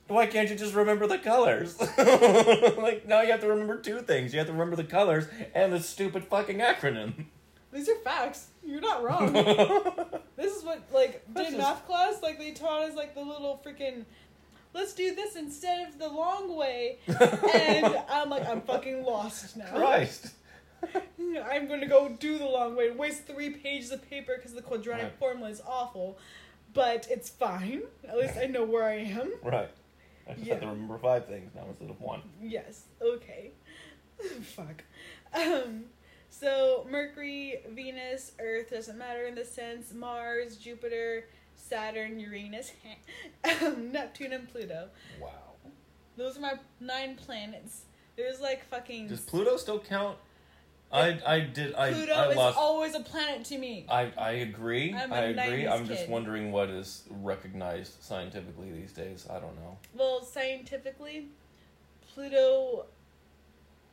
[0.07, 1.79] why can't you just remember the colors?
[1.79, 4.33] like, now you have to remember two things.
[4.33, 7.25] You have to remember the colors and the stupid fucking acronym.
[7.71, 8.47] These are facts.
[8.65, 9.33] You're not wrong.
[10.35, 13.61] this is what like did just- math class like they taught us like the little
[13.65, 14.05] freaking.
[14.73, 19.65] Let's do this instead of the long way, and I'm like I'm fucking lost now.
[19.75, 20.27] Christ.
[21.19, 24.53] I'm going to go do the long way, and waste three pages of paper because
[24.53, 25.19] the quadratic Right.
[25.19, 26.17] formula is awful,
[26.73, 27.83] but it's fine.
[28.07, 29.31] At least I know where I am.
[29.43, 29.69] Right.
[30.27, 30.53] I just Yeah.
[30.53, 32.21] have to remember five things now instead of one.
[32.41, 33.51] Yes, okay.
[34.55, 34.83] Fuck.
[35.33, 35.83] Um,
[36.41, 39.93] so Mercury, Venus, Earth doesn't matter in the sense.
[39.93, 41.25] Mars, Jupiter,
[41.55, 42.71] Saturn, Uranus,
[43.61, 44.89] um, Neptune, and Pluto.
[45.21, 45.29] Wow.
[46.17, 47.83] Those are my nine planets.
[48.17, 49.07] There's like fucking.
[49.07, 50.17] Does Pluto still count?
[50.91, 52.57] I I did I Pluto I is lost.
[52.57, 53.85] always a planet to me.
[53.89, 54.93] I I agree.
[54.93, 55.63] I'm I agree.
[55.63, 56.09] 90s I'm just kid.
[56.09, 59.25] wondering what is recognized scientifically these days.
[59.29, 59.77] I don't know.
[59.93, 61.29] Well, scientifically,
[62.13, 62.87] Pluto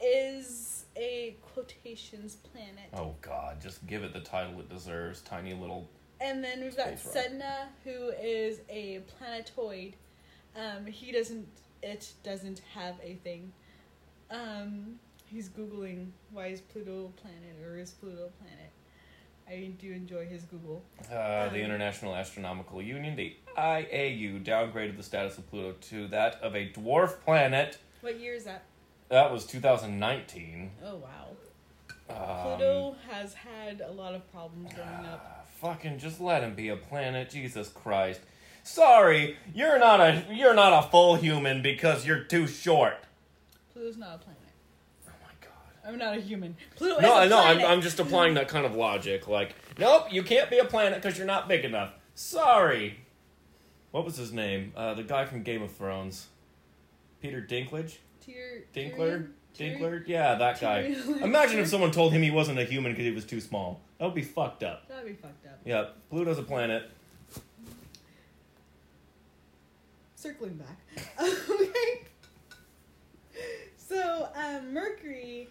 [0.01, 2.88] is a quotations planet.
[2.94, 5.20] Oh God, just give it the title it deserves.
[5.22, 5.88] Tiny little.
[6.20, 9.94] And then we've got Sedna, who is a planetoid.
[10.57, 11.46] Um, he doesn't.
[11.82, 13.53] It doesn't have a thing.
[14.30, 18.70] Um, he's googling why is Pluto a planet or is Pluto a planet.
[19.49, 20.82] I do enjoy his Google.
[21.11, 26.34] Uh, the Um, International Astronomical Union, the IAU, downgraded the status of Pluto to that
[26.42, 27.78] of a dwarf planet.
[28.03, 28.64] What year is that?
[29.09, 30.70] That was 2019.
[30.84, 31.26] Oh wow.
[32.11, 35.24] Um, Pluto has had a lot of problems growing up.
[35.24, 38.20] ah, fucking just let him be a planet, Jesus Christ.
[38.62, 42.96] Sorry, you're not a you're not a full human because you're too short.
[43.72, 44.42] Pluto's not a planet.
[45.06, 45.88] Oh my god.
[45.92, 46.56] I'm not a human.
[46.76, 47.38] Pluto No, is I a know.
[47.66, 47.72] I'm.
[47.72, 49.26] I'm just applying that kind of logic.
[49.28, 51.92] Like, nope, you can't be a planet because you're not big enough.
[52.14, 53.00] Sorry.
[53.90, 54.72] What was his name?
[54.76, 56.26] Uh, the guy from Game of Thrones.
[57.22, 57.96] Peter Dinklage?
[58.28, 59.28] Tyr- Dinkler?
[59.56, 59.78] Tyrion?
[59.80, 60.04] Dinkler?
[60.06, 60.94] Yeah, that guy.
[61.22, 63.80] Imagine if someone told him he wasn't a human because he was too small.
[63.98, 64.88] That would be fucked up.
[64.88, 65.58] That'd be fucked up.
[65.64, 66.90] Yeah, Pluto's a planet.
[70.14, 70.78] Circling back.
[71.20, 72.02] okay.
[73.76, 75.48] So, um, Mercury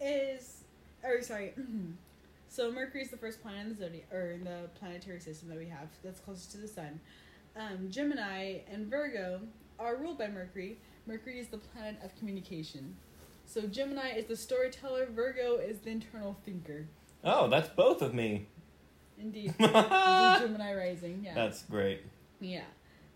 [0.00, 0.64] is
[1.04, 1.52] or sorry.
[2.48, 5.58] so Mercury is the first planet in the zodiac or in the planetary system that
[5.58, 7.00] we have that's closest to the sun.
[7.56, 9.40] Um, Gemini and Virgo
[9.78, 10.78] are ruled by Mercury.
[11.06, 12.96] Mercury is the planet of communication.
[13.46, 15.06] So Gemini is the storyteller.
[15.06, 16.86] Virgo is the internal thinker.
[17.22, 18.46] Oh, that's both of me.
[19.18, 21.22] Indeed, Gemini rising.
[21.24, 21.34] Yeah.
[21.34, 22.02] That's great.
[22.40, 22.62] yeah.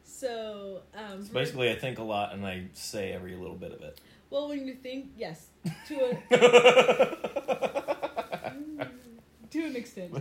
[0.04, 3.82] So um, So basically, I think a lot and I say every little bit of
[3.82, 4.00] it.
[4.30, 5.48] well, when you think, yes,
[5.88, 6.30] to a
[9.50, 10.12] to an extent.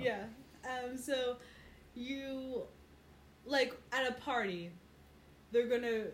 [0.00, 0.24] yeah.
[0.64, 1.36] Um, so
[1.94, 2.62] you
[3.46, 4.70] like at a party,
[5.52, 6.04] they're gonna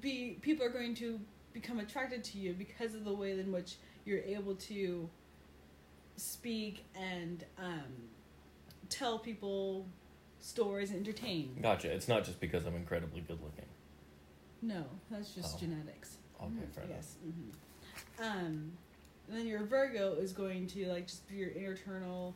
[0.00, 1.18] be people are going to
[1.52, 5.08] become attracted to you because of the way in which you're able to
[6.16, 7.82] speak and um,
[8.88, 9.86] tell people
[10.40, 11.56] stories and entertain.
[11.62, 11.90] Gotcha.
[11.90, 13.64] It's not just because I'm incredibly good looking.
[14.62, 15.58] No, that's just Oh.
[15.60, 16.16] genetics.
[16.40, 16.96] Okay, fair enough.
[16.96, 17.16] yes.
[17.22, 18.72] hmm Um,
[19.28, 22.34] and then your Virgo is going to like just be your internal,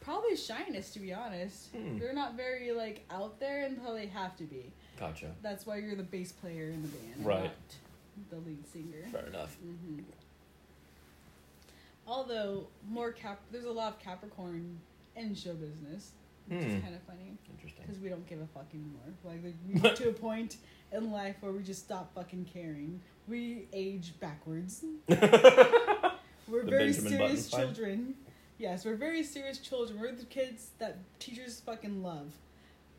[0.00, 1.70] probably shyness to be honest.
[1.74, 1.96] Hmm.
[1.98, 4.72] You're not very like out there and probably have to be.
[4.98, 5.32] Gotcha.
[5.42, 7.42] That's why you're the bass player in the band, and Right.
[7.44, 9.08] Not the lead singer.
[9.10, 9.54] Fair enough.
[9.56, 10.00] hmm
[12.06, 14.78] Although more cap, there's a lot of Capricorn
[15.16, 16.12] in show business,
[16.46, 16.70] which Hmm.
[16.70, 17.84] is kind of funny Interesting.
[17.86, 19.00] because we don't give a fuck anymore.
[19.24, 20.58] Like, like we get to a point
[20.92, 23.00] in life where we just stop fucking caring.
[23.26, 24.84] We age backwards.
[25.08, 28.14] We're The very Benjamin serious children.
[28.58, 29.98] Yes, we're very serious children.
[29.98, 32.32] We're the kids that teachers fucking love.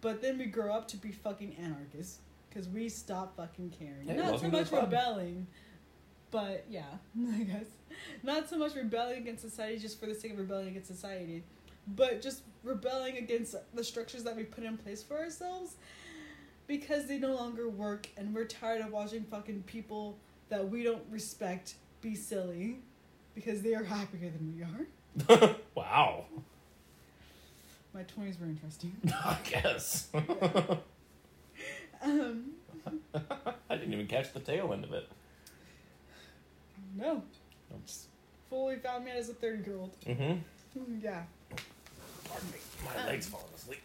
[0.05, 4.07] But then we grow up to be fucking anarchists because we stop fucking caring.
[4.07, 5.47] Hey, Not so welcome to the much rebelling,
[6.29, 6.83] but yeah,
[7.33, 7.65] I guess.
[8.21, 11.43] Not so much rebelling against society just for the sake of rebelling against society,
[11.87, 15.77] but just rebelling against the structures that we put in place for ourselves
[16.67, 21.01] because they no longer work and we're tired of watching fucking people that we don't
[21.09, 22.77] respect be silly
[23.33, 25.55] because they are happier than we are.
[25.73, 26.25] wow.
[27.95, 28.95] My 20s were interesting.
[29.13, 30.09] I guess.
[32.03, 32.51] Um,
[33.69, 35.07] I didn't even catch the tail end of it.
[36.95, 37.23] no.
[38.49, 39.99] Fully found me as a 30 year old.
[40.05, 40.99] Mm-hmm.
[41.01, 41.23] Yeah.
[42.25, 42.57] Pardon me.
[42.85, 43.81] My Um, leg's falling asleep.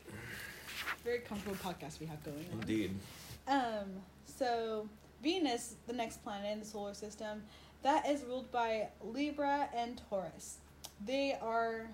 [1.03, 2.61] Very comfortable podcast we have going on.
[2.61, 2.95] Indeed.
[3.49, 4.87] Um, so
[5.23, 7.43] Venus, the next planet in the solar system,
[7.83, 10.59] that is ruled by Libra and Taurus.
[11.07, 11.87] They are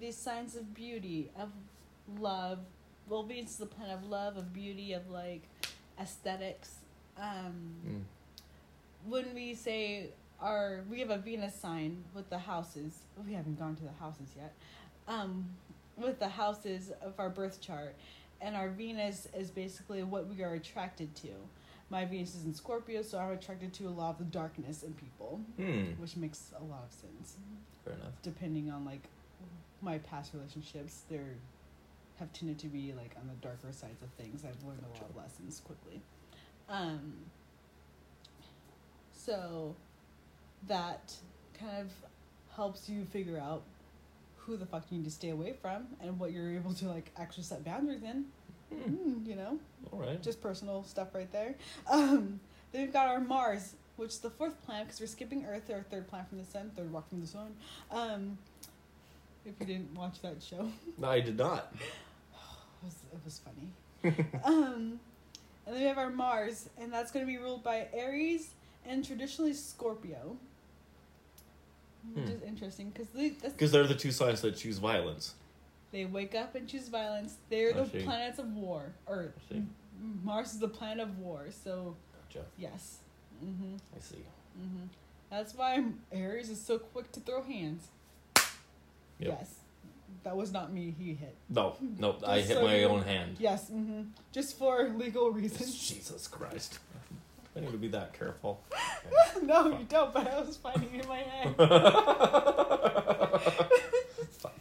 [0.00, 1.50] the signs of beauty, of
[2.20, 2.60] love.
[3.08, 5.42] Well, Venus is the planet of love, of beauty, of like
[6.00, 6.76] aesthetics.
[7.16, 8.02] Um, Mm.
[9.06, 12.92] when we say our we have a Venus sign with the houses.
[13.26, 14.52] We haven't gone to the houses yet.
[15.06, 15.50] Um,
[15.96, 17.94] with the houses of our birth chart,
[18.40, 21.28] and our Venus is basically what we are attracted to.
[21.90, 24.94] My Venus is in Scorpio, so I'm attracted to a lot of the darkness in
[24.94, 25.92] people, Hmm.
[26.00, 27.36] which makes a lot of sense.
[27.84, 28.14] Fair enough.
[28.22, 29.08] Depending on like
[29.84, 31.36] my past relationships, there
[32.18, 34.44] have tended to be like on the darker sides of things.
[34.44, 36.00] I've learned a lot of lessons quickly.
[36.68, 37.14] Um,
[39.12, 39.76] so
[40.68, 41.14] that
[41.58, 41.90] kind of
[42.54, 43.62] helps you figure out
[44.36, 47.10] who the fuck you need to stay away from and what you're able to like
[47.16, 48.26] actually set boundaries in.
[48.72, 49.58] Mm, you know,
[49.92, 50.22] All right.
[50.22, 51.54] just personal stuff right there.
[51.90, 52.40] Um,
[52.72, 55.82] then we've got our Mars, which is the fourth planet because we're skipping Earth, our
[55.82, 57.54] third planet from the sun, third rock from the sun.
[57.90, 58.38] Um,
[59.46, 60.68] if you didn't watch that show,
[60.98, 61.74] No, I did not.
[61.80, 64.16] it was, it was funny.
[64.44, 65.00] um,
[65.66, 68.50] and then we have our Mars, and that's going to be ruled by Aries
[68.86, 70.36] and traditionally Scorpio.
[72.12, 72.32] Which Hmm.
[72.32, 75.34] is interesting because they, because they're the two signs that choose violence.
[75.90, 77.36] they wake up and choose violence.
[77.48, 78.92] They're the planets of war.
[79.06, 79.56] Or I see.
[79.58, 81.96] M- Mars is the planet of war, so
[82.28, 82.44] Gotcha.
[82.58, 82.98] yes.
[83.42, 83.76] Mm-hmm.
[83.96, 84.16] I see.
[84.60, 84.84] Mm-hmm.
[85.30, 85.82] That's why
[86.12, 87.88] Aries is so quick to throw hands.
[89.24, 89.36] Yep.
[89.40, 89.54] Yes.
[90.22, 91.36] That was not me he hit.
[91.48, 93.36] No, no, I hit so my you- own hand.
[93.38, 94.02] Yes, mm-hmm.
[94.32, 95.74] just for legal reasons.
[95.88, 96.78] Jesus Christ.
[97.56, 98.60] I need to be that careful.
[99.42, 101.54] no, you don't, but I was fighting in my head.
[104.32, 104.60] Fuck.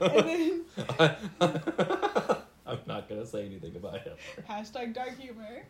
[0.00, 0.64] then,
[2.64, 4.14] I'm not gonna say anything about him.
[4.48, 5.64] hashtag dark humor.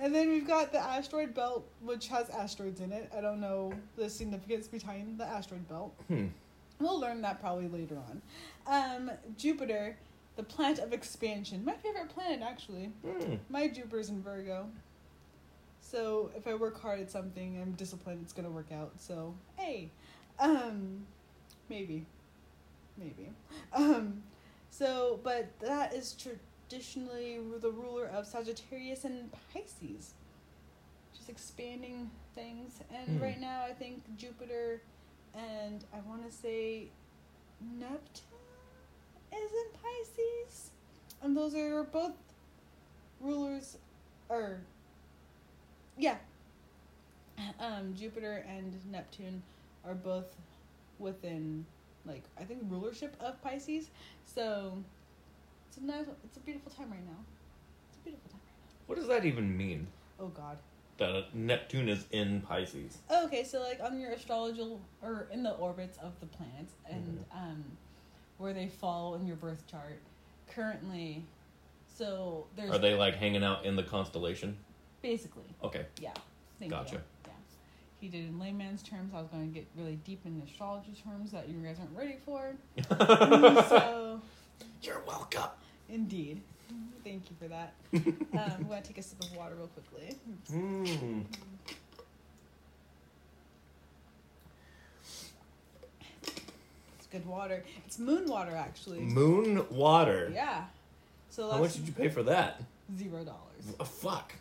[0.00, 3.10] And then we've got the asteroid belt, which has asteroids in it.
[3.16, 5.94] I don't know the significance behind the asteroid belt.
[6.08, 6.28] Hmm.
[6.78, 8.22] We'll learn that probably later on.
[8.66, 9.96] Um, Jupiter,
[10.36, 11.62] the planet of expansion.
[11.64, 12.90] My favorite planet, actually.
[13.04, 13.34] Hmm.
[13.50, 14.66] My Jupiter's in Virgo.
[15.82, 18.92] So if I work hard at something, I'm disciplined, it's gonna work out.
[18.96, 19.90] So hey.
[20.38, 21.04] Um
[21.68, 22.06] maybe.
[22.96, 23.30] Maybe.
[23.72, 24.22] Um
[24.70, 26.12] so but that is
[26.70, 30.14] traditionally the ruler of Sagittarius and Pisces.
[31.16, 32.80] Just expanding things.
[32.94, 33.22] And Hmm.
[33.22, 34.80] right now, I think Jupiter
[35.34, 36.88] and I want to say
[37.60, 38.28] Neptune
[39.32, 40.70] is in Pisces.
[41.22, 42.14] And those are both
[43.20, 43.76] rulers,
[44.28, 44.60] or,
[45.98, 46.18] yeah.
[47.58, 49.42] Um, Jupiter and Neptune
[49.84, 50.36] are both
[50.98, 51.66] within,
[52.04, 53.90] like, I think rulership of Pisces.
[54.24, 54.84] So,
[55.82, 57.18] a nice, it's a beautiful time right now.
[57.88, 59.86] It's a beautiful time right What does that even mean?
[60.18, 60.58] Oh, God.
[60.98, 62.98] That Neptune is in Pisces.
[63.10, 67.64] Okay, so like on your astrological or in the orbits of the planets and um,
[68.36, 69.98] where they fall in your birth chart
[70.54, 71.24] currently.
[71.96, 74.56] So there's Are they like hanging out in the constellation?
[75.02, 75.86] basically Okay.
[76.00, 76.12] yeah.
[76.58, 76.96] Thank Gotcha.
[76.96, 77.00] You.
[77.26, 77.32] Yeah.
[78.00, 79.12] He did in layman's terms.
[79.14, 82.16] I was going to get really deep in astrology terms that you guys aren't ready
[82.24, 82.54] for.
[83.68, 84.20] so
[84.82, 85.48] You're welcome.
[85.92, 86.40] Indeed,
[87.04, 87.72] thank you for that.
[88.32, 90.16] Um, I'm going to take a sip of water real quickly.
[90.52, 91.24] Mm.
[96.98, 97.64] It's good water.
[97.86, 99.00] It's moon water actually.
[99.00, 100.30] Moon water.
[100.32, 100.64] Yeah.
[101.30, 102.62] So How much did you pay for that?
[102.98, 103.74] zero dollars.
[103.78, 104.34] Oh, fuck.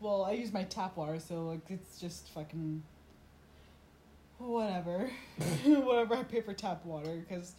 [0.00, 2.82] Well, I use my tap water, so like it's just fucking
[4.38, 5.10] whatever,
[5.64, 7.52] whatever I pay for tap water because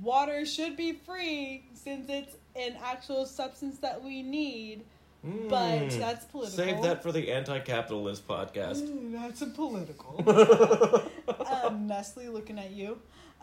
[0.00, 4.82] water should be free since it's an actual substance that we need.
[5.22, 5.98] But Mm.
[5.98, 6.56] that's political.
[6.56, 8.82] Save that for the anti-capitalist podcast.
[8.88, 10.24] Mm, that's a political.
[11.64, 12.98] um, Nestle looking at you.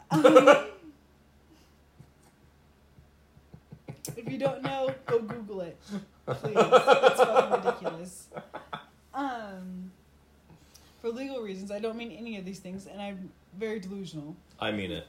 [0.10, 0.24] Um,
[4.18, 5.78] if you don't know, go Google it,
[6.26, 6.54] please.
[6.56, 8.28] It's fucking ridiculous.
[9.14, 9.92] Um,
[11.02, 14.36] for legal reasons, I don't mean any of these things, and I'm very delusional.
[14.60, 15.06] I mean it.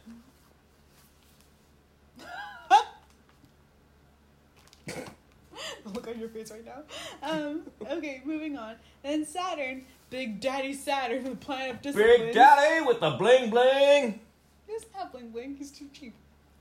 [5.85, 6.83] The look on your face right now.
[7.23, 8.77] Um, okay, moving on.
[9.03, 12.21] Then Saturn, Big Daddy Saturn, the planet of discipline.
[12.21, 14.21] Big Daddy with the bling bling.
[14.67, 15.57] He doesn't have bling bling.
[15.57, 16.15] He's too cheap.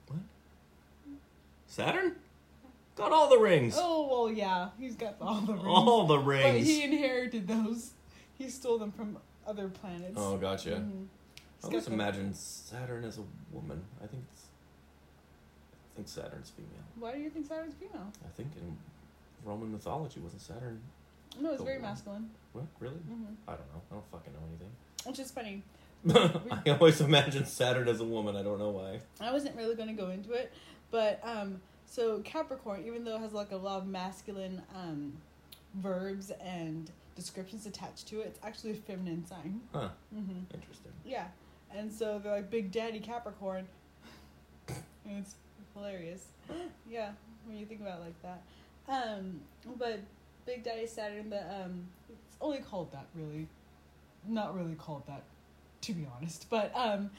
[0.07, 0.19] What?
[1.67, 2.15] Saturn?
[2.95, 3.75] Got all the rings.
[3.78, 5.65] Oh well, yeah, he's got all the rings.
[5.67, 6.43] all the rings.
[6.43, 7.91] But he inherited those.
[8.38, 10.13] He stole them from other planets.
[10.17, 10.71] Oh, gotcha.
[10.71, 11.05] Mhm.
[11.63, 13.84] I always imagine Saturn as a woman.
[14.03, 14.43] I think it's.
[15.98, 16.70] I think Saturn's female.
[17.00, 18.12] Why do you think Saturn's female?
[18.24, 18.78] I think in
[19.43, 20.80] Roman mythology wasn't Saturn.
[21.41, 21.89] No, it's very one.
[21.89, 22.30] masculine.
[22.54, 22.98] What really?
[22.98, 23.82] hmm I don't know.
[23.89, 24.70] I don't fucking know anything.
[25.06, 25.64] Which is funny.
[26.68, 28.36] I always imagine Saturn as a woman.
[28.36, 29.00] I don't know why.
[29.20, 30.54] I wasn't really going to go into it,
[30.91, 35.14] but um, so Capricorn, even though it has like a lot of masculine um,
[35.74, 39.62] verbs and descriptions attached to it, it's actually a feminine sign.
[39.74, 39.89] Huh.
[40.14, 40.91] hmm Interesting.
[41.04, 41.26] Yeah,
[41.76, 43.68] and so they're like Big Daddy Capricorn,
[44.68, 45.34] and it's
[45.78, 46.25] hilarious.
[46.89, 47.11] yeah,
[47.45, 48.41] when you think about it like that.
[48.89, 49.41] Um,
[49.78, 49.99] but
[50.45, 53.47] Big Daddy Saturn, the um, it's only called that really,
[54.28, 55.23] not really called that,
[55.82, 56.47] to be honest.
[56.49, 57.09] But um,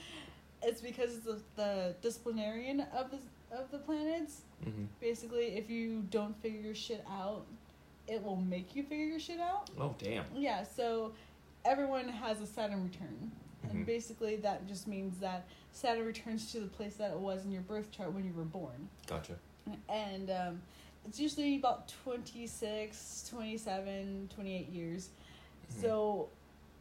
[0.62, 3.18] it's because it's the, disciplinarian of the
[3.56, 4.42] of the planets.
[4.62, 7.46] hmm Basically, if you don't figure your shit out,
[8.06, 9.70] it will make you figure your shit out.
[9.78, 10.24] Oh damn.
[10.34, 11.12] Yeah, so
[11.64, 13.30] everyone has a Saturn return.
[13.70, 17.52] And basically, that just means that Saturn returns to the place that it was in
[17.52, 18.88] your birth chart when you were born.
[19.06, 19.34] Gotcha.
[19.88, 20.62] And um,
[21.06, 25.08] it's usually about 26, 27, 28 years.
[25.76, 25.82] Mhm.
[25.82, 26.28] So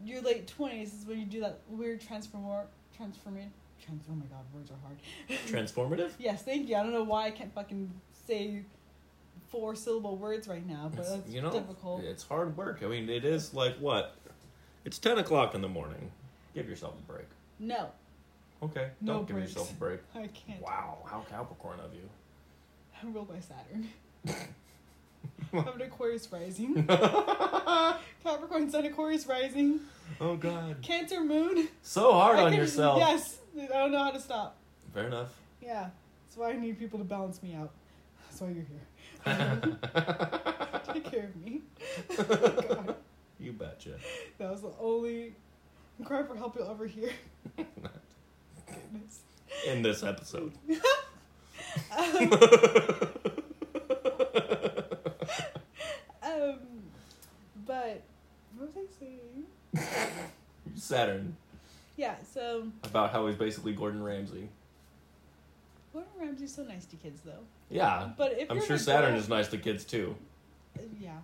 [0.04, 3.52] your late 20s is when you do that weird transform transformation.
[3.84, 4.98] Trans- oh my god, words are hard.
[5.48, 6.12] Transformative.
[6.20, 6.76] yes, thank you.
[6.76, 7.92] I don't know why I can't fucking
[8.28, 8.64] say
[9.50, 12.04] four syllable words right now, but It's- that's you know, difficult.
[12.04, 12.82] it's hard work.
[12.84, 14.16] I mean, it is like what?
[14.86, 16.12] It's ten o'clock in the morning.
[16.58, 17.28] Give yourself a break.
[17.60, 17.89] No,
[18.64, 18.89] Okay.
[19.01, 19.51] No Don't give breaks.
[19.51, 19.99] yourself a break.
[20.16, 20.60] I can't.
[20.60, 22.10] Wow, how Capricorn of you.
[23.03, 23.88] I'm ruled by Saturn.
[25.53, 26.84] I'm an Aquarius rising.
[26.89, 29.82] oh Capricorn Sun Aquarius rising.
[30.20, 30.78] Oh God.
[30.82, 31.68] Cancer Moon.
[31.84, 32.97] So hard I on can- yourself.
[32.97, 33.38] Yes.
[33.62, 34.58] I don't know how to stop.
[34.95, 35.30] Fair enough.
[35.62, 35.89] Yeah.
[36.26, 37.70] That's why I need people to balance me out.
[38.28, 39.78] That's why you're here.
[40.93, 41.62] Take care of me.
[42.18, 42.95] God,
[43.39, 43.91] you betcha.
[44.39, 45.36] that was the only
[46.06, 47.10] cry for help you'll ever hear.
[47.58, 49.20] Goodness.
[49.68, 50.54] In this episode.
[51.95, 52.32] Um,
[56.24, 56.60] um,
[57.66, 58.02] but
[58.58, 59.45] what was I saying?
[60.76, 61.36] Saturn.
[61.95, 64.50] Yeah, so About how he's basically Gordon Ramsay.
[65.93, 67.43] Gordon Ramsay's so nice to kids, though.
[67.70, 68.10] Yeah.
[68.18, 70.16] But if I'm sure Saturn adult- is nice to kids too.
[71.00, 71.18] Yeah,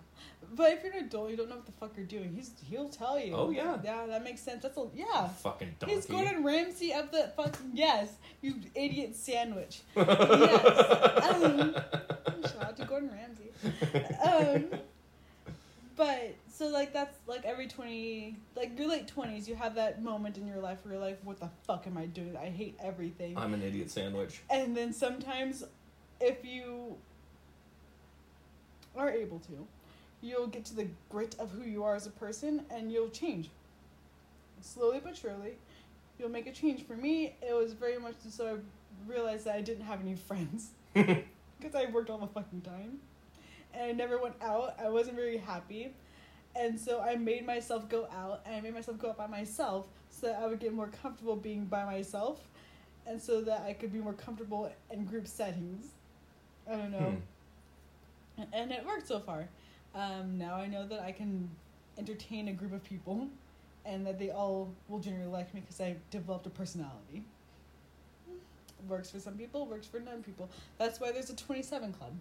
[0.54, 2.32] but if you're an adult, you don't know what the fuck you're doing.
[2.34, 3.34] He's he'll tell you.
[3.34, 3.76] Oh, yeah.
[3.82, 4.62] yeah, that makes sense.
[4.62, 5.28] That's a yeah.
[5.28, 5.94] Fucking donkey.
[5.94, 9.80] He's Gordon Ramsay of the fucking yes, you idiot sandwich.
[9.96, 11.42] yes.
[11.42, 11.74] Um,
[12.42, 13.50] shout out to Gordon Ramsay.
[14.22, 14.80] Um,
[15.96, 20.36] but so like that's like every 20 like your late 20s you have that moment
[20.38, 23.36] in your life where you're like what the fuck am i doing i hate everything
[23.36, 24.40] I'm an idiot sandwich.
[24.50, 25.64] and then sometimes
[26.20, 26.96] if you
[28.96, 29.66] are able to
[30.24, 33.50] you'll get to the grit of who you are as a person and you'll change
[34.60, 35.52] slowly but surely
[36.18, 39.60] you'll make a change for me it was very much so i realized that i
[39.60, 42.98] didn't have any friends because i worked all the fucking time
[43.74, 45.92] and i never went out i wasn't very happy
[46.56, 49.86] and so i made myself go out and i made myself go out by myself
[50.08, 52.40] so that i would get more comfortable being by myself
[53.06, 55.88] and so that I could be more comfortable in group settings.
[56.70, 57.16] I don't know.
[58.36, 58.42] Hmm.
[58.52, 59.48] And it worked so far.
[59.94, 61.48] Um, now I know that I can
[61.98, 63.28] entertain a group of people
[63.84, 67.24] and that they all will generally like me because I developed a personality.
[68.88, 70.50] Works for some people, works for none people.
[70.78, 72.12] That's why there's a 27 club.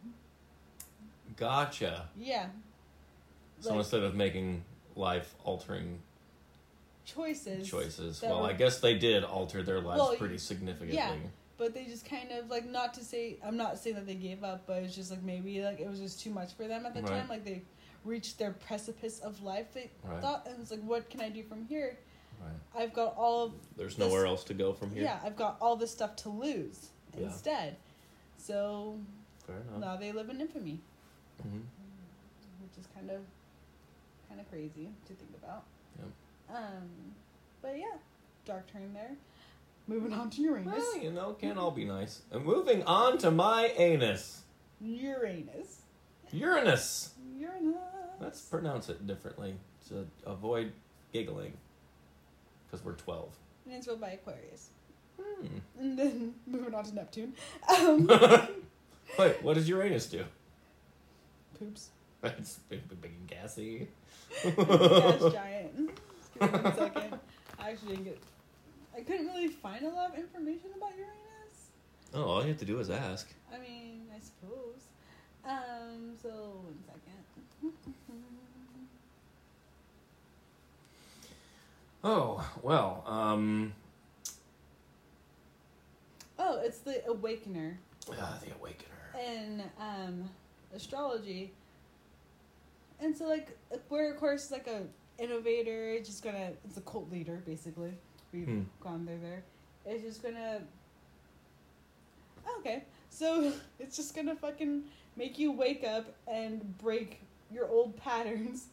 [1.35, 2.07] Gotcha.
[2.17, 2.47] Yeah.
[3.59, 4.63] So Like, instead of making
[4.95, 5.99] life altering
[7.05, 7.67] choices.
[7.67, 10.95] choices, well, were- I guess they did alter their lives Well, pretty significantly.
[10.95, 11.15] yeah.
[11.63, 14.43] But they just kind of like not to say I'm not saying that they gave
[14.43, 16.93] up, but it's just like maybe like it was just too much for them at
[16.93, 17.09] the Right.
[17.21, 17.29] time.
[17.29, 17.61] Like they
[18.03, 19.67] reached their precipice of life.
[19.73, 20.21] They Right.
[20.21, 21.97] thought, and it's like, what can I do from here?
[22.41, 22.81] Right.
[22.83, 25.03] I've got all of There's This- nowhere else to go from here.
[25.03, 27.27] yeah, I've got all this stuff to lose Yeah.
[27.27, 27.77] instead.
[28.37, 28.99] So
[29.47, 29.79] Fair enough.
[29.79, 30.81] now they live in infamy,
[31.41, 31.59] hmm
[32.61, 33.21] which is kind of
[34.27, 35.63] kind of crazy to think about.
[35.99, 36.57] Yep.
[36.57, 37.15] Um,
[37.61, 37.95] but yeah,
[38.43, 39.15] dark turn there.
[39.87, 40.73] Moving on to Uranus.
[40.77, 42.21] Well, you know, can't all be nice.
[42.31, 44.41] And moving on to my anus.
[44.79, 45.81] Uranus.
[46.31, 47.11] Uranus.
[47.37, 47.75] Uranus.
[48.19, 49.55] Let's pronounce it differently
[49.89, 50.71] to avoid
[51.11, 51.53] giggling.
[52.65, 53.29] Because we're 12.
[53.65, 54.69] And it's ruled by Aquarius.
[55.21, 55.47] Hmm.
[55.79, 57.33] And then moving on to Neptune.
[57.77, 58.07] Um,
[59.19, 60.23] Wait, what does Uranus do?
[61.59, 61.89] poops.
[62.23, 63.89] It's big, big, big and gassy.
[64.43, 65.91] Gas giant.
[65.97, 67.19] Just give me one second.
[67.59, 68.19] I actually didn't get.
[68.95, 71.71] I couldn't really find a lot of information about Uranus.
[72.13, 73.27] Oh, all you have to do is ask.
[73.53, 74.81] I mean, I suppose.
[75.45, 76.13] Um.
[76.21, 77.73] So one second.
[82.05, 83.73] Oh, well, um.
[86.37, 87.77] Oh, it's the Awakener
[88.11, 89.25] Ah, the Awakener.
[89.25, 90.29] in um,
[90.75, 91.53] astrology.
[92.99, 94.81] And so, like, where of course, like a
[95.17, 96.51] innovator, just gonna.
[96.65, 97.93] It's a cult leader, basically.
[98.33, 98.61] We've Hmm.
[98.81, 99.17] gone there.
[99.19, 99.43] There,
[99.85, 100.61] it's just gonna.
[102.59, 104.83] Okay, so it's just gonna fucking
[105.15, 107.19] make you wake up and break
[107.51, 108.65] your old patterns,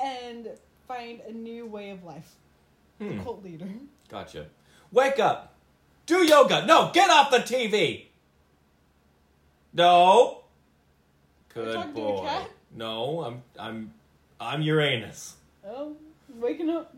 [0.00, 0.48] and
[0.86, 2.34] find a new way of life.
[2.98, 3.18] Hmm.
[3.18, 3.68] The cult leader.
[4.08, 4.46] Gotcha.
[4.90, 5.52] Wake up!
[6.06, 6.64] Do yoga!
[6.64, 8.06] No, get off the TV!
[9.74, 10.42] No!
[11.52, 12.26] Good talking to a boy.
[12.26, 12.50] cat?
[12.74, 13.92] No, I'm I'm
[14.40, 15.36] I'm Uranus.
[15.66, 15.94] Oh,
[16.36, 16.94] waking up.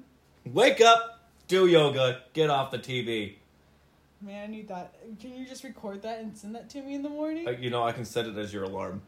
[0.47, 1.20] Wake up,
[1.51, 3.35] do yoga, get off the TV.
[4.23, 4.95] Man, I need that.
[5.21, 7.49] Can you just record that and send that to me in the morning?
[7.49, 9.03] Uh, you know, I can set it as your alarm.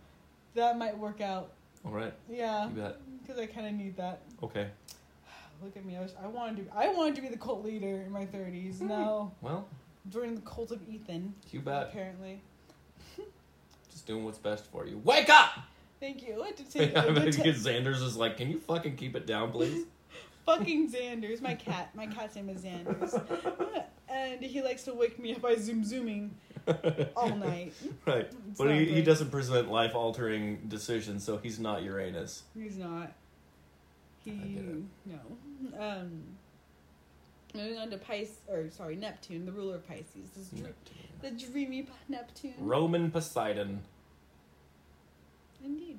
[0.54, 1.50] that might work out.
[1.84, 2.96] All right, Yeah, you bet.
[3.22, 4.20] because I kind of need that.
[4.42, 4.68] Okay.
[5.62, 5.96] Look at me.
[5.96, 6.76] I, was, I wanted to.
[6.76, 8.78] I wanted to be the cult leader in my thirties.
[8.78, 8.88] Hmm.
[8.88, 9.66] No, Well,
[10.10, 11.34] joining the cult of Ethan.
[11.52, 11.84] you bet.
[11.90, 12.40] Apparently.
[13.90, 15.00] Just doing what's best for you.
[15.04, 15.50] Wake up!
[16.00, 16.42] Thank you.
[16.46, 16.96] I did take.
[16.96, 19.84] I I bet Xander's is like, can you fucking keep it down, please?
[20.46, 21.40] fucking Xander's.
[21.40, 21.90] My cat.
[21.94, 23.14] My cat's name is Xander's,
[24.08, 26.34] and he likes to wake me up by zoom zooming
[27.16, 27.72] all night.
[28.06, 28.30] right.
[28.48, 32.42] It's But not he, he doesn't present life altering decisions, so he's not Uranus.
[32.56, 33.12] He's not.
[34.24, 34.64] He get
[35.06, 35.80] no.
[35.80, 36.22] Um.
[37.54, 40.30] Moving on to Pisces, or sorry, Neptune, the ruler of Pisces.
[40.34, 40.72] This dr-
[41.20, 42.54] the dreamy P- Neptune.
[42.58, 43.82] Roman Poseidon.
[45.62, 45.98] Indeed.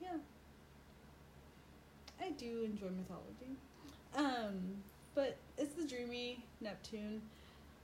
[0.00, 0.08] Yeah.
[2.20, 3.56] I do enjoy mythology.
[4.16, 4.82] Um,
[5.14, 7.22] but it's the dreamy Neptune.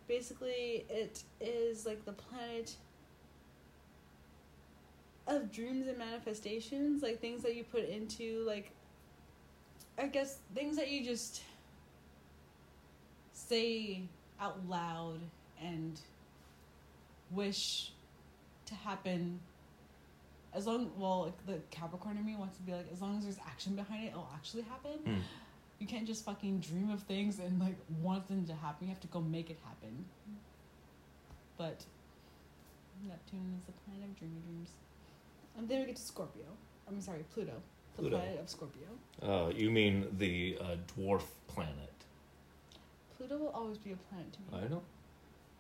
[0.07, 2.77] Basically, it is like the planet
[5.27, 8.73] of dreams and manifestations, like things that you put into like
[9.99, 11.43] I guess things that you just
[13.33, 14.03] say
[14.41, 15.21] out loud
[15.63, 16.01] and
[17.31, 17.93] wish
[18.67, 19.41] to happen
[20.55, 23.25] as long well like the capricorn in me wants to be like as long as
[23.25, 25.21] there's action behind it it'll actually happen Hmm.
[25.79, 29.01] You can't just fucking dream of things and like want them to happen you have
[29.01, 30.05] to go make it happen
[31.57, 31.85] but
[33.07, 34.71] neptune is the planet of dreamy dreams
[35.57, 36.45] and then we get to scorpio
[36.89, 37.53] i'm sorry pluto
[37.97, 38.19] the Pluto.
[38.19, 38.87] planet of scorpio
[39.23, 41.93] Oh, you mean the uh, dwarf planet?
[43.17, 44.83] pluto will always be a planet to me I know.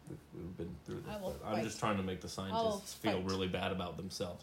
[0.08, 1.14] We've, we've been through this.
[1.14, 1.64] I will but I'm fight.
[1.64, 4.42] just trying to make the scientists feel really bad about themselves.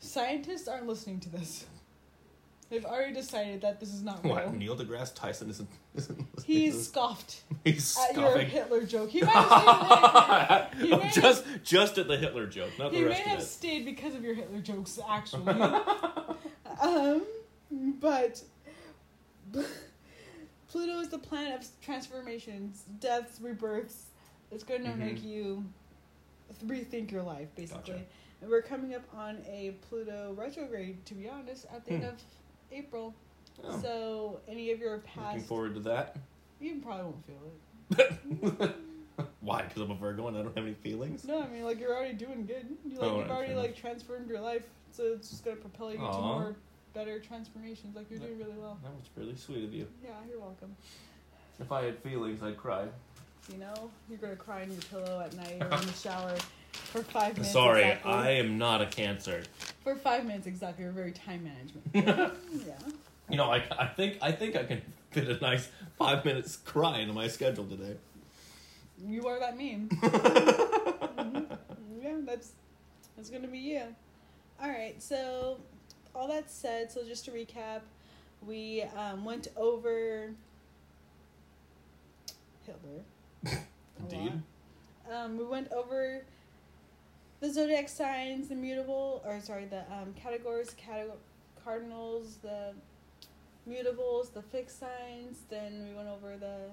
[0.00, 1.64] scientists aren't listening to this
[2.68, 4.44] They've already decided that this is not What?
[4.46, 4.52] real.
[4.52, 5.68] Neil deGrasse Tyson isn't.
[5.94, 8.38] isn't He's scoffed he's at your.
[8.38, 9.10] Hitler joke.
[9.10, 13.04] He might have stayed, He Oh, may just just at the Hitler joke, not the
[13.04, 13.46] rest have of it.
[13.46, 15.48] stayed because of your Hitler jokes, actually.
[16.80, 17.22] um,
[18.00, 18.42] but
[20.68, 24.06] Pluto is the planet of transformations, deaths, rebirths.
[24.50, 24.98] It's going to Mhm.
[24.98, 25.64] make you
[26.64, 27.92] rethink your life, basically.
[27.94, 28.04] Gotcha.
[28.42, 32.08] And we're coming up on a Pluto retrograde, to be honest, at the end Hmm.
[32.10, 32.22] of
[32.72, 33.14] April.
[33.64, 36.16] Oh, So any of your past looking forward to that.
[36.60, 38.76] you probably won't feel it.
[39.40, 39.62] Why?
[39.62, 41.24] Because I'm a Virgo and I don't have any feelings.
[41.24, 42.66] No, I mean like you're already doing good.
[42.84, 44.62] You like Oh, you've already like transformed your life,
[44.92, 46.56] so it's just gonna propel you to more
[46.92, 47.96] better transformations.
[47.96, 48.78] Like you're doing really well.
[48.82, 49.86] That was really sweet of you.
[50.04, 50.74] Yeah, you're welcome.
[51.58, 52.86] If I had feelings, I'd cry.
[53.50, 56.34] You know, you're gonna cry in your pillow at night or in the shower
[56.72, 57.52] for five minutes.
[57.52, 58.12] Sorry, exactly.
[58.12, 59.44] I am not a Cancer.
[59.86, 60.84] For five minutes exactly.
[60.84, 61.86] We're very time management.
[62.66, 62.76] yeah.
[63.30, 64.82] You know, I, I think I think I can
[65.12, 67.94] fit a nice five minutes cry into my schedule today.
[69.06, 69.88] You are that meme.
[71.16, 71.46] Mhm.
[72.02, 72.50] Yeah, that's
[73.16, 73.82] that's gonna be you.
[74.60, 75.60] All right, so
[76.16, 77.82] all that said, so just to recap,
[78.44, 80.32] we um, went over
[82.64, 83.02] Hitler.
[83.46, 83.50] a
[84.00, 84.42] Indeed.
[85.12, 86.24] Um, we went over
[87.40, 91.10] the zodiac signs, the mutable, or sorry, the um, categories, categ-
[91.64, 92.72] cardinals, the
[93.68, 95.38] mutables, the fixed signs.
[95.48, 96.70] Then we went over the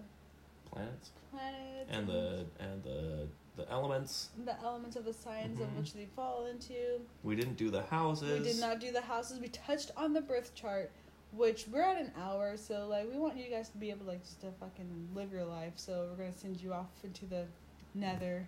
[0.71, 4.29] Planets planets and the and the the elements.
[4.45, 5.77] the elements of the signs of Mhm.
[5.77, 7.01] which they fall into.
[7.23, 8.39] We didn't do the houses.
[8.39, 9.39] We did not do the houses.
[9.39, 10.91] We touched on the birth chart,
[11.31, 14.23] which we're at an hour, so like we want you guys to be able like
[14.23, 15.73] just to fucking live your life.
[15.75, 17.45] So we're gonna send you off into the
[17.93, 18.47] nether,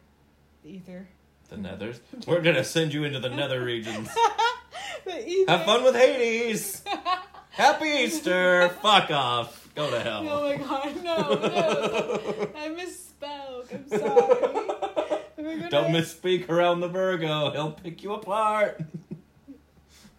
[0.63, 1.07] the ether.
[1.49, 1.99] The Nethers.
[2.25, 4.09] We're gonna send you into the Nether regions.
[5.47, 6.83] Have fun with Hades.
[7.51, 8.69] Happy Easter.
[8.81, 9.69] Fuck off.
[9.75, 10.27] Go to hell.
[10.27, 12.49] Oh my god, no, no.
[12.57, 13.73] I misspoke.
[13.73, 15.69] I'm sorry.
[15.69, 17.51] Don't misspeak around the Virgo.
[17.51, 18.81] He'll pick you apart.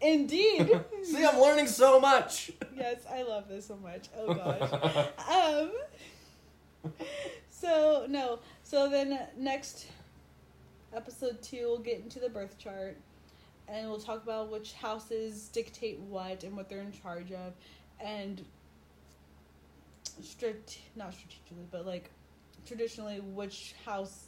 [0.00, 0.80] Indeed.
[1.02, 2.52] See, I'm learning so much.
[2.76, 4.08] yes, I love this so much.
[4.16, 5.08] Oh gosh.
[5.28, 5.72] um
[7.50, 9.86] so no so then next
[10.95, 12.97] episode two we'll get into the birth chart
[13.68, 17.53] and we'll talk about which houses dictate what and what they're in charge of
[18.01, 18.45] and
[20.22, 22.11] strict not strategically but like
[22.66, 24.26] traditionally which house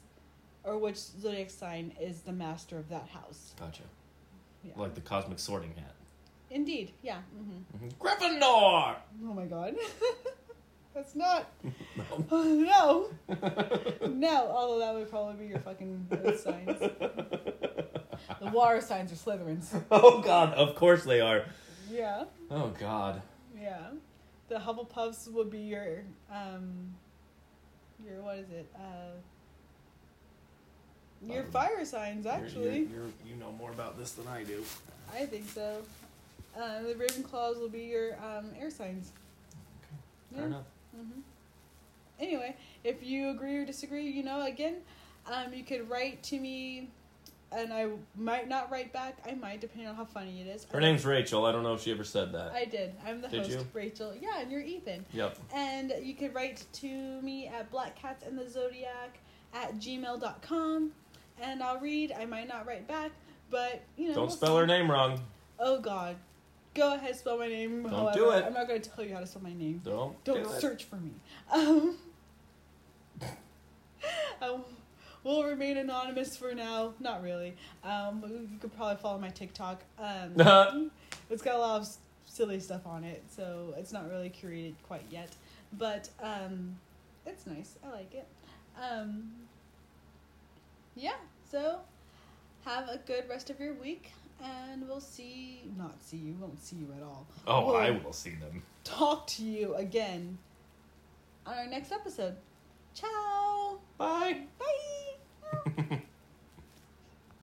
[0.65, 3.55] or which zodiac sign is the master of that house.
[3.59, 3.83] Gotcha.
[4.63, 4.73] yeah.
[4.77, 5.95] Like the cosmic sorting hat.
[6.51, 6.93] indeed.
[7.03, 7.19] Yeah.
[7.37, 8.97] Hmm Gryffindor.
[9.25, 9.77] oh my god
[10.99, 11.47] that's not
[11.97, 13.09] No.
[14.01, 16.79] no No, although that would probably be your fucking earth signs.
[18.41, 19.81] The water signs are Slytherins.
[19.91, 20.53] oh God!
[20.55, 21.45] Of course they are.
[21.91, 23.23] Yeah, Oh God.
[23.61, 23.89] yeah.
[24.49, 26.95] The Hufflepuffs would be your um,
[28.05, 28.67] your what is it?
[28.75, 29.13] Uh,
[31.27, 32.79] your Um, fire signs You're- actually.
[32.81, 34.65] you're, you're, you know more about this than I do.
[35.15, 35.83] I think so.
[36.59, 39.13] Uh, the Ravenclaws will be your um, air signs.
[40.33, 40.37] Okay.
[40.39, 40.65] Fair enough.
[40.95, 41.21] Hmm
[42.21, 44.77] Anyway, if you agree or disagree, you know, again,
[45.33, 46.89] um, you could write to me,
[47.53, 47.87] and I
[48.17, 49.19] might not write back.
[49.25, 50.67] I might, depending on how funny it is.
[50.73, 51.47] Her name's Rachel.
[51.47, 52.53] I don't know if she ever said that.
[52.53, 52.93] I did.
[53.07, 53.67] I'm the Did host, you?
[53.73, 54.15] Rachel.
[54.21, 55.07] Yeah, and you're Ethan.
[55.13, 55.39] Yep.
[55.55, 59.15] And you could write to me at blackcatsandthezodiac
[59.55, 60.91] at gmail.com,
[61.41, 62.13] and I'll read.
[62.19, 63.13] I might not write back,
[63.49, 64.15] but, you know.
[64.15, 64.61] Don't we'll spell see.
[64.61, 65.21] her name wrong.
[65.61, 66.17] Oh, God.
[66.79, 67.83] Go ahead, spell my name.
[67.83, 68.17] Don't however.
[68.17, 68.45] do it.
[68.45, 69.83] I'm not going to tell you how to spell my name.
[69.85, 70.23] Don't.
[70.23, 70.61] Don't do it.
[70.61, 71.11] search for me.
[71.53, 71.97] Um,
[74.41, 74.63] um,
[75.25, 76.95] we'll remain anonymous for now.
[77.01, 77.57] Not really.
[77.83, 79.83] Um, you could probably follow my TikTok.
[79.99, 80.93] Um,
[81.31, 81.89] it's got a lot of
[82.27, 85.35] silly stuff on it, so it's not really curated quite yet.
[85.73, 86.77] But um,
[87.27, 87.75] it's nice.
[87.85, 88.29] I like it.
[88.81, 89.33] Um,
[90.95, 91.17] yeah.
[91.51, 91.81] So
[92.65, 94.13] have a good rest of your week,
[94.43, 95.63] and we'll see.
[95.77, 96.37] Not see you.
[96.41, 97.27] Won't see you at all.
[97.47, 98.63] Oh we'll i will see them.
[98.85, 100.39] talk to you again
[101.47, 102.37] on our next episode.
[102.95, 103.79] Ciao.
[103.97, 104.43] Bye.
[104.59, 106.03] Bye.